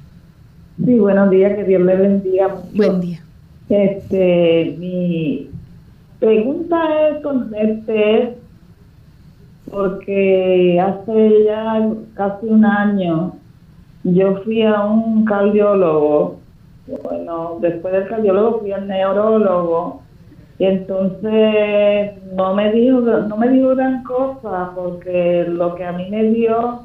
[0.84, 2.66] Sí, buenos días, que Dios le bendiga mucho.
[2.74, 3.20] Buen día.
[3.68, 5.50] Este, mi
[6.18, 8.36] pregunta es con este
[9.70, 13.34] porque hace ya casi un año
[14.04, 16.38] yo fui a un cardiólogo,
[17.02, 20.02] bueno, después del cardiólogo fui al neurólogo
[20.58, 26.08] y entonces no me dijo no me dijo gran cosa porque lo que a mí
[26.10, 26.80] me dio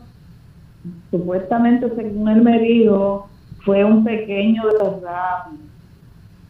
[1.09, 3.28] supuestamente según él me dijo
[3.63, 5.72] fue un pequeño derrame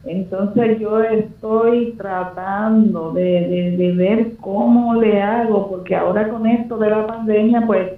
[0.04, 6.90] entonces yo estoy tratando de, de, ver cómo le hago, porque ahora con esto de
[6.90, 7.92] la pandemia, pues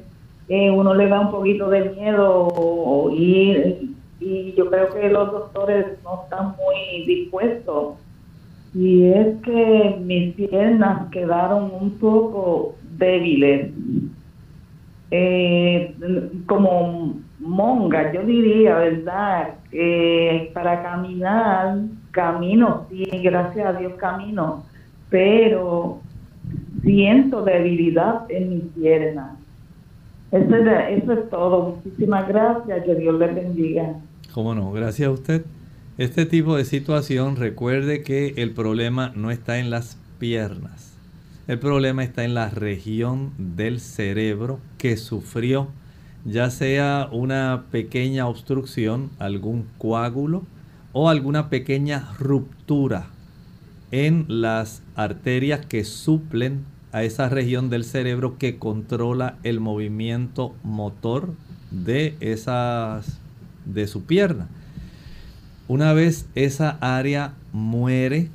[0.50, 5.86] eh, uno le da un poquito de miedo y, y yo creo que los doctores
[6.04, 7.96] no están muy dispuestos.
[8.76, 13.72] Y es que mis piernas quedaron un poco débiles,
[15.12, 15.96] eh,
[16.48, 19.56] como monga, yo diría, ¿verdad?
[19.72, 21.78] Eh, para caminar,
[22.12, 24.64] camino, sí, gracias a Dios camino,
[25.10, 26.00] pero
[26.82, 29.38] siento debilidad en mis piernas.
[30.32, 31.76] Eso es, eso es todo.
[31.76, 32.84] Muchísimas gracias.
[32.84, 33.94] Que Dios le bendiga.
[34.34, 35.46] Cómo no, gracias a usted.
[36.00, 40.94] Este tipo de situación, recuerde que el problema no está en las piernas.
[41.48, 45.68] El problema está en la región del cerebro que sufrió
[46.26, 50.44] ya sea una pequeña obstrucción, algún coágulo
[50.94, 53.08] o alguna pequeña ruptura
[53.92, 61.34] en las arterias que suplen a esa región del cerebro que controla el movimiento motor
[61.70, 63.20] de esas
[63.66, 64.48] de su pierna.
[65.74, 68.30] Una vez esa área muere,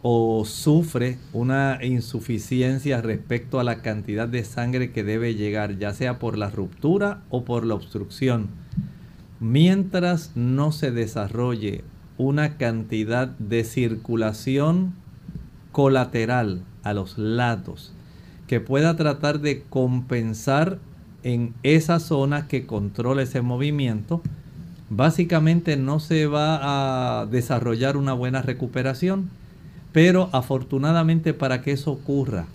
[0.00, 6.18] o sufre una insuficiencia respecto a la cantidad de sangre que debe llegar, ya sea
[6.18, 8.48] por la ruptura o por la obstrucción.
[9.38, 11.84] Mientras no se desarrolle
[12.16, 14.94] una cantidad de circulación
[15.72, 17.92] colateral a los lados
[18.46, 20.78] que pueda tratar de compensar
[21.22, 24.22] en esa zona que controla ese movimiento,
[24.90, 29.30] básicamente no se va a desarrollar una buena recuperación
[29.92, 32.46] pero afortunadamente para que eso ocurra,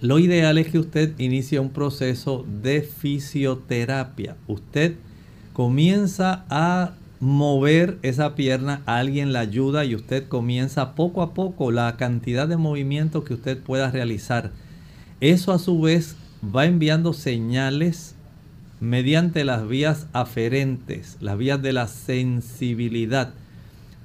[0.00, 4.36] lo ideal es que usted inicie un proceso de fisioterapia.
[4.48, 4.96] Usted
[5.52, 11.96] comienza a mover esa pierna, alguien la ayuda y usted comienza poco a poco la
[11.96, 14.50] cantidad de movimiento que usted pueda realizar.
[15.20, 18.16] Eso a su vez va enviando señales
[18.82, 23.32] mediante las vías aferentes, las vías de la sensibilidad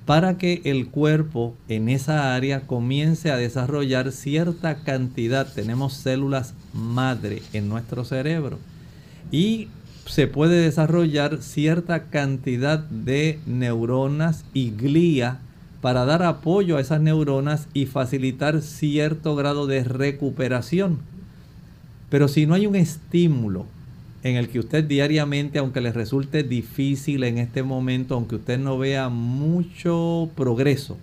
[0.05, 5.51] para que el cuerpo en esa área comience a desarrollar cierta cantidad.
[5.51, 8.59] Tenemos células madre en nuestro cerebro
[9.31, 9.67] y
[10.05, 15.39] se puede desarrollar cierta cantidad de neuronas y glía
[15.81, 20.99] para dar apoyo a esas neuronas y facilitar cierto grado de recuperación.
[22.11, 23.65] Pero si no hay un estímulo
[24.27, 28.77] en el que usted diariamente, aunque le resulte difícil en este momento, aunque usted no
[28.77, 30.97] vea mucho progreso,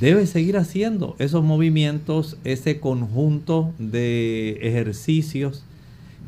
[0.00, 5.64] debe seguir haciendo esos movimientos, ese conjunto de ejercicios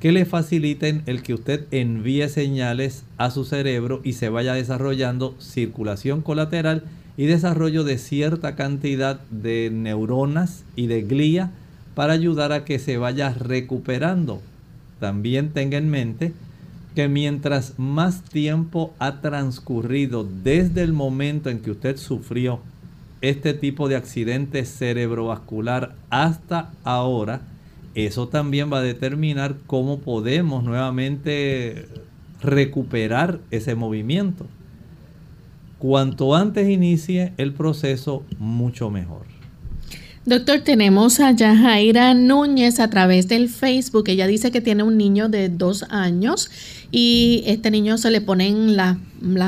[0.00, 5.34] que le faciliten el que usted envíe señales a su cerebro y se vaya desarrollando
[5.38, 6.84] circulación colateral
[7.18, 11.50] y desarrollo de cierta cantidad de neuronas y de glía
[11.94, 14.40] para ayudar a que se vaya recuperando
[15.01, 16.32] también tenga en mente
[16.94, 22.61] que mientras más tiempo ha transcurrido desde el momento en que usted sufrió
[23.20, 27.42] este tipo de accidente cerebrovascular hasta ahora,
[27.94, 31.86] eso también va a determinar cómo podemos nuevamente
[32.40, 34.46] recuperar ese movimiento.
[35.78, 39.30] Cuanto antes inicie el proceso, mucho mejor.
[40.26, 44.04] Doctor, tenemos a Yajaira Núñez a través del Facebook.
[44.08, 46.50] Ella dice que tiene un niño de dos años
[46.90, 48.98] y este niño se le ponen las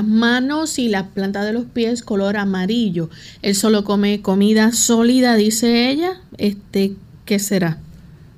[0.07, 3.11] manos y la planta de los pies color amarillo.
[3.43, 6.23] Él solo come comida sólida, dice ella.
[6.39, 6.95] Este,
[7.27, 7.79] ¿qué será?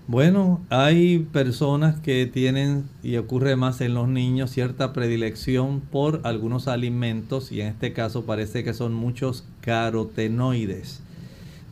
[0.09, 6.67] Bueno, hay personas que tienen, y ocurre más en los niños, cierta predilección por algunos
[6.67, 11.01] alimentos y en este caso parece que son muchos carotenoides.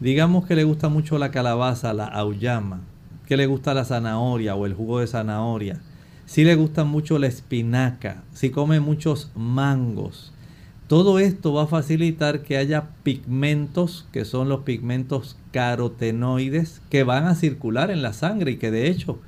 [0.02, 2.80] Digamos que le gusta mucho la calabaza, la auyama,
[3.24, 5.80] que le gusta la zanahoria o el jugo de zanahoria.
[6.26, 10.32] si le gusta mucho la espinaca, si come muchos mangos.
[10.88, 17.26] Todo esto va a facilitar que haya pigmentos, que son los pigmentos carotenoides, que van
[17.26, 19.20] a circular en la sangre y que de hecho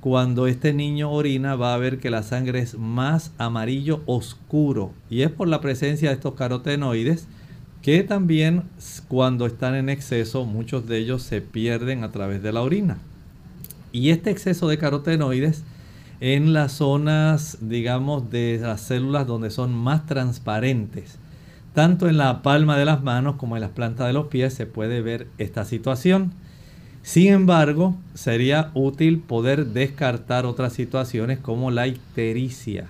[0.00, 5.22] cuando este niño orina va a ver que la sangre es más amarillo oscuro y
[5.22, 7.28] es por la presencia de estos carotenoides
[7.82, 8.64] que también
[9.06, 12.98] cuando están en exceso muchos de ellos se pierden a través de la orina.
[13.92, 15.64] Y este exceso de carotenoides
[16.20, 21.18] en las zonas, digamos, de las células donde son más transparentes,
[21.74, 24.66] tanto en la palma de las manos como en las plantas de los pies se
[24.66, 26.32] puede ver esta situación.
[27.02, 32.88] Sin embargo, sería útil poder descartar otras situaciones como la ictericia.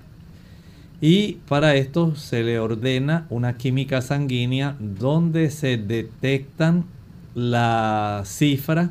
[1.01, 6.85] Y para esto se le ordena una química sanguínea donde se detectan
[7.37, 8.91] la cifra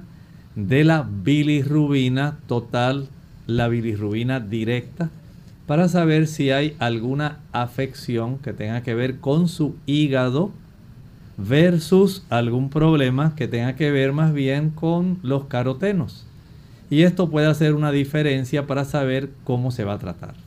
[0.55, 3.09] de la bilirrubina total,
[3.45, 5.09] la bilirrubina directa,
[5.65, 10.51] para saber si hay alguna afección que tenga que ver con su hígado
[11.37, 16.25] versus algún problema que tenga que ver más bien con los carotenos.
[16.89, 20.46] Y esto puede hacer una diferencia para saber cómo se va a tratar.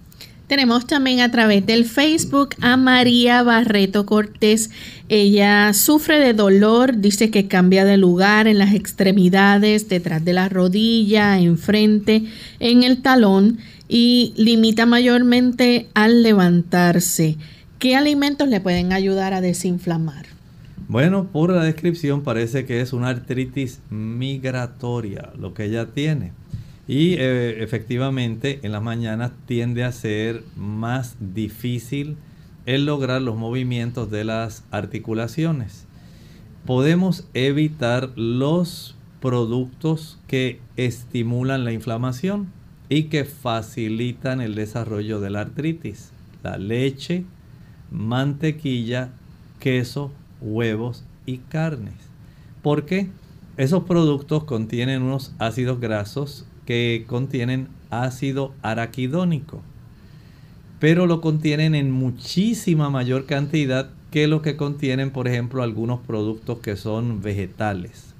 [0.50, 4.72] Tenemos también a través del Facebook a María Barreto Cortés.
[5.08, 10.48] Ella sufre de dolor, dice que cambia de lugar en las extremidades, detrás de la
[10.48, 12.24] rodilla, enfrente,
[12.58, 17.36] en el talón y limita mayormente al levantarse.
[17.78, 20.26] ¿Qué alimentos le pueden ayudar a desinflamar?
[20.88, 26.32] Bueno, por la descripción parece que es una artritis migratoria lo que ella tiene.
[26.90, 32.16] Y eh, efectivamente en las mañanas tiende a ser más difícil
[32.66, 35.86] el lograr los movimientos de las articulaciones.
[36.66, 42.48] Podemos evitar los productos que estimulan la inflamación
[42.88, 46.10] y que facilitan el desarrollo de la artritis.
[46.42, 47.24] La leche,
[47.92, 49.10] mantequilla,
[49.60, 50.10] queso,
[50.40, 51.94] huevos y carnes.
[52.62, 53.10] Porque
[53.56, 59.60] esos productos contienen unos ácidos grasos que contienen ácido araquidónico,
[60.78, 66.60] pero lo contienen en muchísima mayor cantidad que lo que contienen, por ejemplo, algunos productos
[66.60, 68.14] que son vegetales.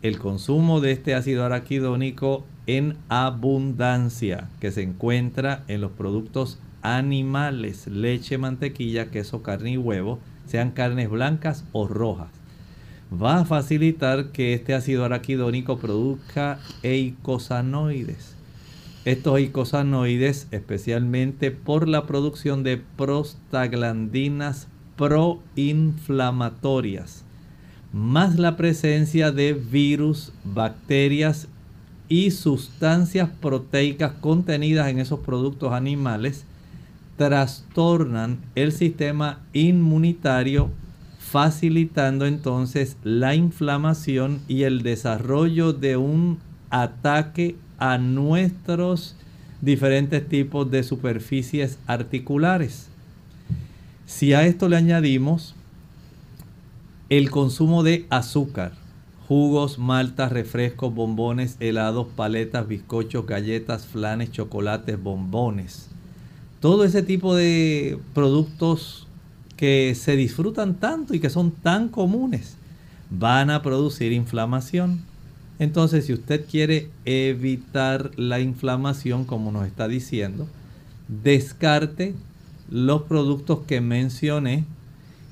[0.00, 7.88] El consumo de este ácido araquidónico en abundancia que se encuentra en los productos animales,
[7.88, 12.35] leche, mantequilla, queso, carne y huevo, sean carnes blancas o rojas.
[13.12, 18.34] Va a facilitar que este ácido araquidónico produzca eicosanoides.
[19.04, 27.22] Estos eicosanoides, especialmente por la producción de prostaglandinas proinflamatorias,
[27.92, 31.46] más la presencia de virus, bacterias
[32.08, 36.44] y sustancias proteicas contenidas en esos productos animales,
[37.16, 40.72] trastornan el sistema inmunitario,
[41.30, 46.38] facilitando entonces la inflamación y el desarrollo de un
[46.70, 49.16] ataque a nuestros
[49.60, 52.88] diferentes tipos de superficies articulares.
[54.06, 55.56] Si a esto le añadimos
[57.08, 58.72] el consumo de azúcar,
[59.26, 65.88] jugos, maltas, refrescos, bombones, helados, paletas, bizcochos, galletas, flanes, chocolates, bombones,
[66.60, 69.05] todo ese tipo de productos
[69.56, 72.56] que se disfrutan tanto y que son tan comunes
[73.10, 75.00] van a producir inflamación.
[75.58, 80.46] Entonces, si usted quiere evitar la inflamación, como nos está diciendo,
[81.08, 82.14] descarte
[82.70, 84.64] los productos que mencioné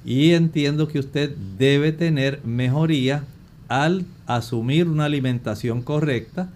[0.05, 3.25] y entiendo que usted debe tener mejoría
[3.69, 6.49] al asumir una alimentación correcta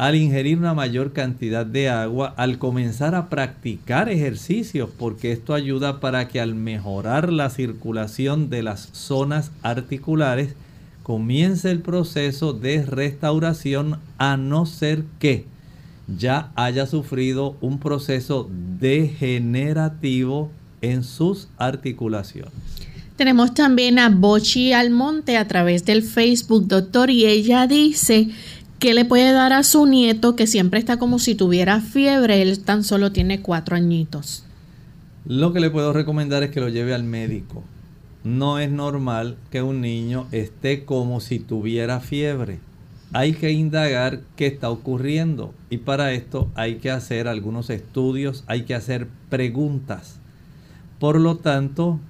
[0.00, 6.00] al ingerir una mayor cantidad de agua, al comenzar a practicar ejercicios, porque esto ayuda
[6.00, 10.54] para que al mejorar la circulación de las zonas articulares,
[11.02, 15.44] comience el proceso de restauración a no ser que
[16.16, 18.48] ya haya sufrido un proceso
[18.80, 22.54] degenerativo en sus articulaciones.
[23.20, 28.30] Tenemos también a Bochi Almonte a través del Facebook, doctor, y ella dice
[28.80, 32.40] ¿Qué le puede dar a su nieto que siempre está como si tuviera fiebre?
[32.40, 34.42] Él tan solo tiene cuatro añitos.
[35.26, 37.62] Lo que le puedo recomendar es que lo lleve al médico.
[38.24, 42.58] No es normal que un niño esté como si tuviera fiebre.
[43.12, 48.62] Hay que indagar qué está ocurriendo y para esto hay que hacer algunos estudios, hay
[48.62, 50.16] que hacer preguntas.
[50.98, 52.00] Por lo tanto,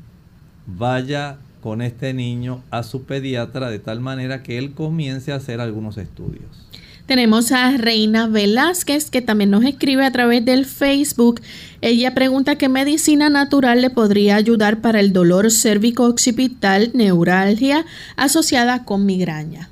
[0.69, 5.61] vaya con este niño a su pediatra de tal manera que él comience a hacer
[5.61, 6.67] algunos estudios.
[7.11, 11.41] Tenemos a Reina Velázquez que también nos escribe a través del Facebook.
[11.81, 17.85] Ella pregunta qué medicina natural le podría ayudar para el dolor cérvico-occipital, neuralgia
[18.15, 19.71] asociada con migraña.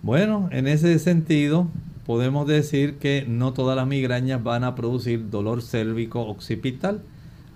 [0.00, 1.68] Bueno, en ese sentido,
[2.06, 7.02] podemos decir que no todas las migrañas van a producir dolor cérvico occipital.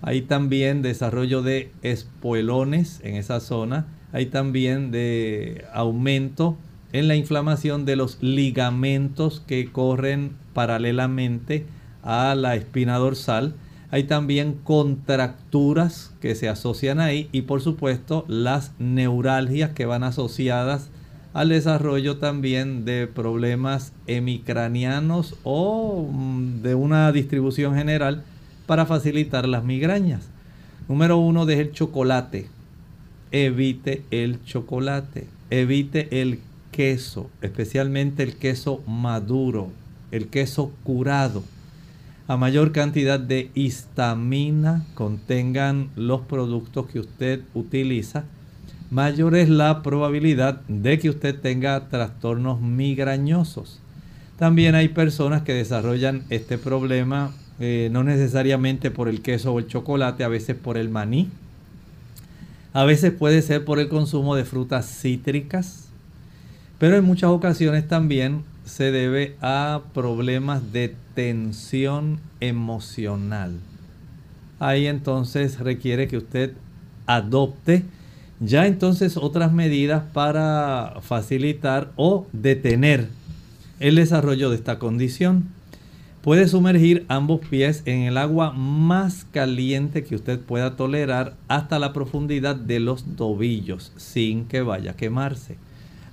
[0.01, 3.87] Hay también desarrollo de espuelones en esa zona.
[4.11, 6.57] Hay también de aumento
[6.93, 11.65] en la inflamación de los ligamentos que corren paralelamente
[12.03, 13.55] a la espina dorsal.
[13.89, 20.89] Hay también contracturas que se asocian ahí y por supuesto las neuralgias que van asociadas
[21.33, 28.23] al desarrollo también de problemas hemicranianos o mm, de una distribución general
[28.67, 30.29] para facilitar las migrañas.
[30.87, 32.47] Número uno, deje el chocolate.
[33.31, 35.27] Evite el chocolate.
[35.49, 36.39] Evite el
[36.71, 39.71] queso, especialmente el queso maduro,
[40.11, 41.43] el queso curado.
[42.27, 48.25] A mayor cantidad de histamina contengan los productos que usted utiliza,
[48.91, 53.79] mayor es la probabilidad de que usted tenga trastornos migrañosos.
[54.37, 59.67] También hay personas que desarrollan este problema eh, no necesariamente por el queso o el
[59.67, 61.29] chocolate, a veces por el maní.
[62.73, 65.87] A veces puede ser por el consumo de frutas cítricas,
[66.77, 73.53] pero en muchas ocasiones también se debe a problemas de tensión emocional.
[74.59, 76.53] Ahí entonces requiere que usted
[77.05, 77.83] adopte
[78.39, 83.07] ya entonces otras medidas para facilitar o detener
[83.79, 85.45] el desarrollo de esta condición.
[86.27, 91.93] Puede sumergir ambos pies en el agua más caliente que usted pueda tolerar hasta la
[91.93, 95.55] profundidad de los tobillos sin que vaya a quemarse.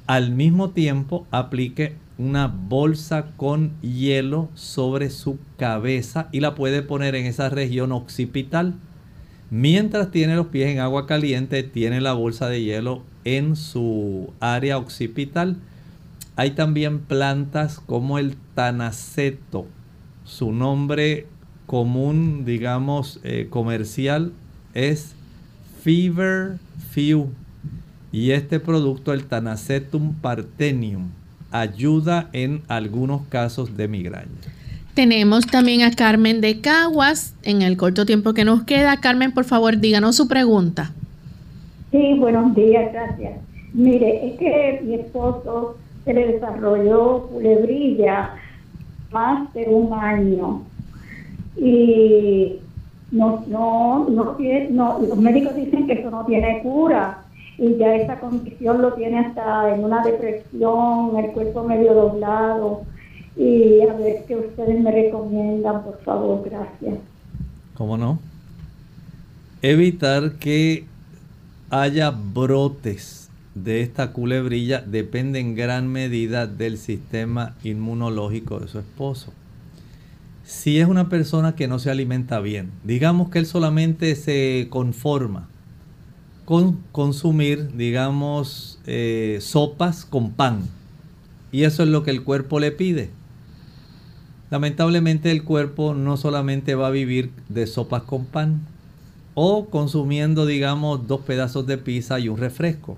[0.07, 7.17] Al mismo tiempo aplique una bolsa con hielo sobre su cabeza y la puede poner
[7.17, 8.75] en esa región occipital
[9.51, 14.79] Mientras tiene los pies en agua caliente, tiene la bolsa de hielo en su área
[14.79, 15.57] occipital.
[16.37, 19.67] Hay también plantas como el tanaceto.
[20.25, 21.27] Su nombre
[21.67, 24.33] común, digamos, eh, comercial
[24.75, 25.15] es
[25.83, 26.59] Fever
[26.91, 27.29] Few.
[28.13, 31.09] Y este producto, el Tanacetum partenium,
[31.51, 34.29] ayuda en algunos casos de migraña.
[34.95, 39.01] Tenemos también a Carmen de Caguas en el corto tiempo que nos queda.
[39.01, 40.93] Carmen, por favor, díganos su pregunta.
[41.91, 43.41] Sí, buenos días, gracias.
[43.73, 48.35] Mire, es que mi esposo se le desarrolló culebrilla
[49.15, 50.63] más de un año
[51.57, 52.57] y
[53.13, 54.37] no, no, no,
[54.71, 57.21] no, los médicos dicen que eso no tiene cura
[57.57, 62.83] y ya esa condición lo tiene hasta en una depresión, el cuerpo medio doblado
[63.37, 66.99] y a ver qué ustedes me recomiendan, por favor, gracias.
[67.77, 68.19] ¿Cómo no?
[69.63, 70.85] Evitar que
[71.71, 73.24] haya brotes
[73.55, 79.33] de esta culebrilla depende en gran medida del sistema inmunológico de su esposo.
[80.45, 85.49] Si es una persona que no se alimenta bien, digamos que él solamente se conforma
[86.45, 90.69] con consumir, digamos, eh, sopas con pan,
[91.51, 93.11] y eso es lo que el cuerpo le pide
[94.55, 98.61] lamentablemente el cuerpo no solamente va a vivir de sopas con pan
[99.35, 102.97] o consumiendo, digamos, dos pedazos de pizza y un refresco.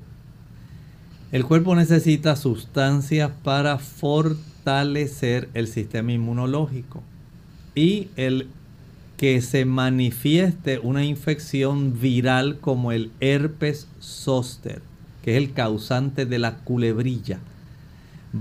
[1.33, 7.03] El cuerpo necesita sustancias para fortalecer el sistema inmunológico
[7.74, 8.49] y el
[9.16, 14.83] que se manifieste una infección viral como el herpes zóster,
[15.22, 17.41] que es el causante de la culebrilla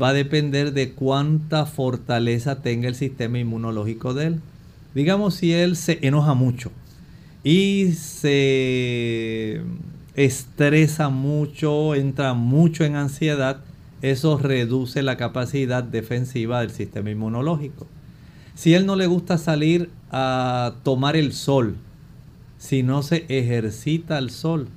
[0.01, 4.41] va a depender de cuánta fortaleza tenga el sistema inmunológico de él.
[4.93, 6.71] Digamos si él se enoja mucho
[7.43, 9.61] y se
[10.15, 13.61] estresa mucho, entra mucho en ansiedad,
[14.01, 17.87] eso reduce la capacidad defensiva del sistema inmunológico.
[18.55, 21.75] Si él no le gusta salir a tomar el sol,
[22.57, 24.67] si no se ejercita el sol,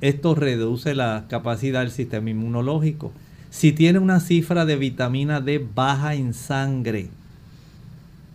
[0.00, 3.12] esto reduce la capacidad del sistema inmunológico.
[3.50, 7.08] Si tiene una cifra de vitamina D baja en sangre,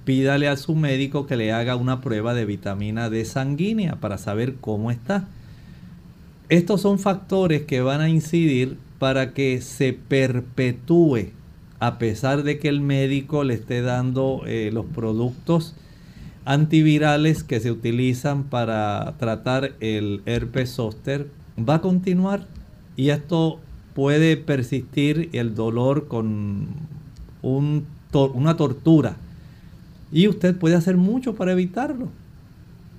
[0.05, 4.55] pídale a su médico que le haga una prueba de vitamina D sanguínea para saber
[4.55, 5.27] cómo está.
[6.53, 11.31] Estos son factores que van a incidir para que se perpetúe,
[11.79, 15.73] a pesar de que el médico le esté dando eh, los productos
[16.45, 21.27] antivirales que se utilizan para tratar el herpes zóster,
[21.57, 22.45] va a continuar
[22.95, 23.59] y esto
[23.95, 26.67] puede persistir el dolor con
[27.41, 29.17] una tortura.
[30.11, 32.09] Y usted puede hacer mucho para evitarlo.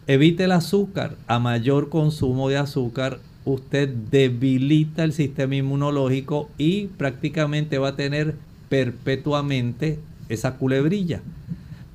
[0.09, 1.17] Evite el azúcar.
[1.29, 8.37] A mayor consumo de azúcar, usted debilita el sistema inmunológico y prácticamente va a tener
[8.69, 11.21] perpetuamente esa culebrilla.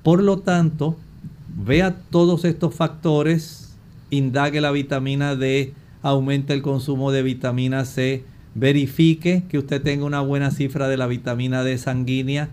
[0.04, 0.96] Por lo tanto,
[1.66, 3.74] vea todos estos factores,
[4.10, 8.24] indague la vitamina D, aumente el consumo de vitamina C,
[8.56, 12.50] verifique que usted tenga una buena cifra de la vitamina D sanguínea,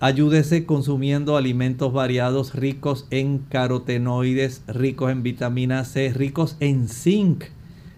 [0.00, 7.44] ayúdese consumiendo alimentos variados ricos en carotenoides, ricos en vitamina C, ricos en zinc.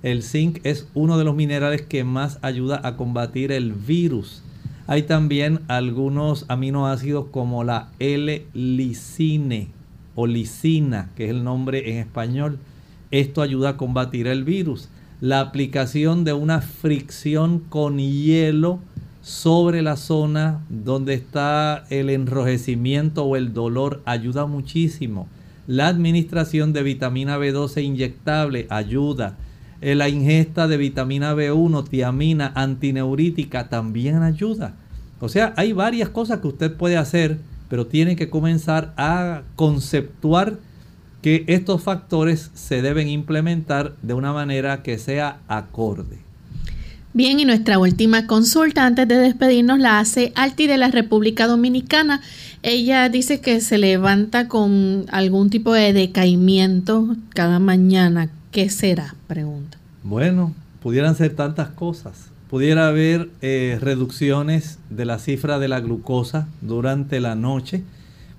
[0.03, 4.42] El zinc es uno de los minerales que más ayuda a combatir el virus.
[4.88, 9.68] Hay también algunos aminoácidos como la L-licine
[10.16, 12.59] o lisina, que es el nombre en español.
[13.12, 14.88] Esto ayuda a combatir el virus.
[15.20, 18.80] La aplicación de una fricción con hielo
[19.22, 25.28] sobre la zona donde está el enrojecimiento o el dolor ayuda muchísimo.
[25.68, 29.36] La administración de vitamina B12 inyectable ayuda.
[29.82, 34.76] Eh, la ingesta de vitamina B1, tiamina, antineurítica también ayuda.
[35.18, 40.58] O sea, hay varias cosas que usted puede hacer, pero tiene que comenzar a conceptuar
[41.20, 46.18] que estos factores se deben implementar de una manera que sea acorde.
[47.12, 52.22] Bien, y nuestra última consulta antes de despedirnos la hace Alti de la República Dominicana.
[52.62, 58.30] Ella dice que se levanta con algún tipo de decaimiento cada mañana.
[58.53, 59.16] ¿Qué será?
[59.26, 59.78] Pregunta.
[60.05, 62.30] Bueno, pudieran ser tantas cosas.
[62.48, 67.82] Pudiera haber eh, reducciones de la cifra de la glucosa durante la noche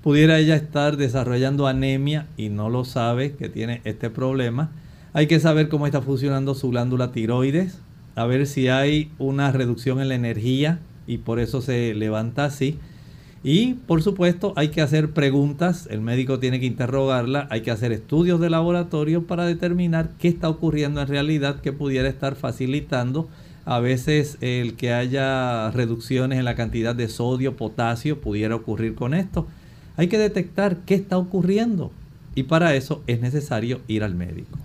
[0.03, 4.69] pudiera ella estar desarrollando anemia y no lo sabe que tiene este problema.
[5.13, 7.79] Hay que saber cómo está funcionando su glándula tiroides,
[8.15, 12.77] a ver si hay una reducción en la energía y por eso se levanta así.
[13.43, 17.91] Y por supuesto hay que hacer preguntas, el médico tiene que interrogarla, hay que hacer
[17.91, 23.27] estudios de laboratorio para determinar qué está ocurriendo en realidad que pudiera estar facilitando
[23.65, 29.13] a veces el que haya reducciones en la cantidad de sodio, potasio, pudiera ocurrir con
[29.13, 29.47] esto.
[29.97, 31.91] Hay que detectar qué está ocurriendo
[32.35, 34.57] y para eso es necesario ir al médico.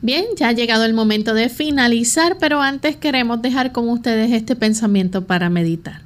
[0.00, 4.56] Bien, ya ha llegado el momento de finalizar, pero antes queremos dejar con ustedes este
[4.56, 6.02] pensamiento para meditar.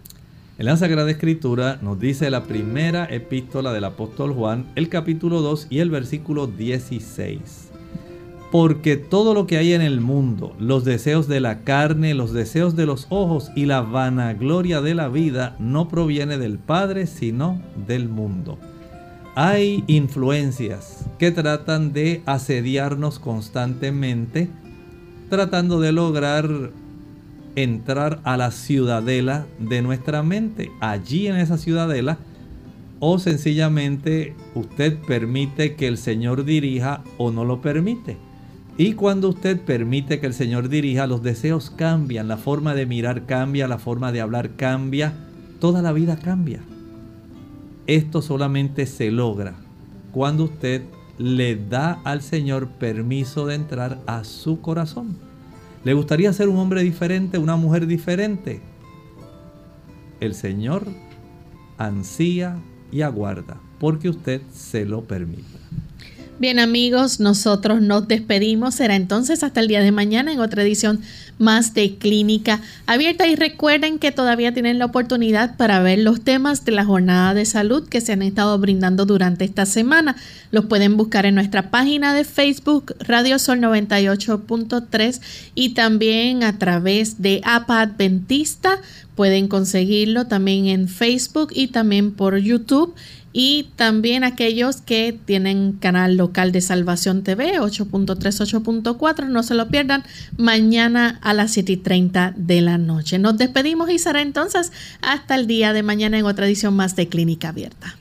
[0.58, 5.66] En la Sagrada Escritura nos dice la primera epístola del apóstol Juan, el capítulo 2
[5.68, 7.66] y el versículo 16
[8.50, 12.76] porque todo lo que hay en el mundo, los deseos de la carne, los deseos
[12.76, 18.08] de los ojos y la vanagloria de la vida, no proviene del Padre, sino del
[18.08, 18.58] mundo.
[19.34, 24.48] Hay influencias que tratan de asediarnos constantemente,
[25.28, 26.70] tratando de lograr
[27.56, 30.70] entrar a la ciudadela de nuestra mente.
[30.80, 32.18] Allí en esa ciudadela,
[33.00, 38.16] o sencillamente usted permite que el Señor dirija o no lo permite.
[38.78, 43.24] Y cuando usted permite que el Señor dirija, los deseos cambian, la forma de mirar
[43.24, 45.14] cambia, la forma de hablar cambia,
[45.60, 46.60] toda la vida cambia.
[47.86, 49.54] Esto solamente se logra
[50.12, 50.82] cuando usted
[51.18, 55.25] le da al Señor permiso de entrar a su corazón.
[55.84, 58.60] ¿Le gustaría ser un hombre diferente, una mujer diferente?
[60.20, 60.86] El Señor
[61.78, 62.58] ansía
[62.90, 65.58] y aguarda porque usted se lo permita.
[66.38, 68.74] Bien amigos, nosotros nos despedimos.
[68.74, 71.00] Será entonces hasta el día de mañana en otra edición
[71.38, 73.26] más de Clínica Abierta.
[73.26, 77.44] Y recuerden que todavía tienen la oportunidad para ver los temas de la jornada de
[77.44, 80.16] salud que se han estado brindando durante esta semana.
[80.50, 85.20] Los pueden buscar en nuestra página de Facebook Radio Sol 98.3
[85.54, 88.80] y también a través de APA Adventista.
[89.14, 92.94] Pueden conseguirlo también en Facebook y también por YouTube
[93.38, 99.68] y también aquellos que tienen canal local de Salvación TV 8.3, 8.4, no se lo
[99.68, 100.04] pierdan
[100.38, 103.18] mañana a las 7 y 30 de la noche.
[103.18, 104.70] Nos despedimos y será entonces
[105.02, 107.96] hasta el día de mañana en otra edición más de Clínica Abierta.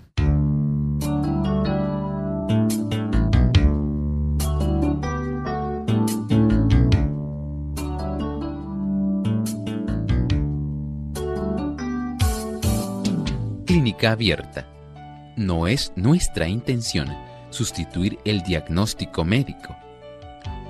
[13.66, 14.68] Clínica Abierta
[15.36, 17.08] no es nuestra intención
[17.50, 19.76] sustituir el diagnóstico médico.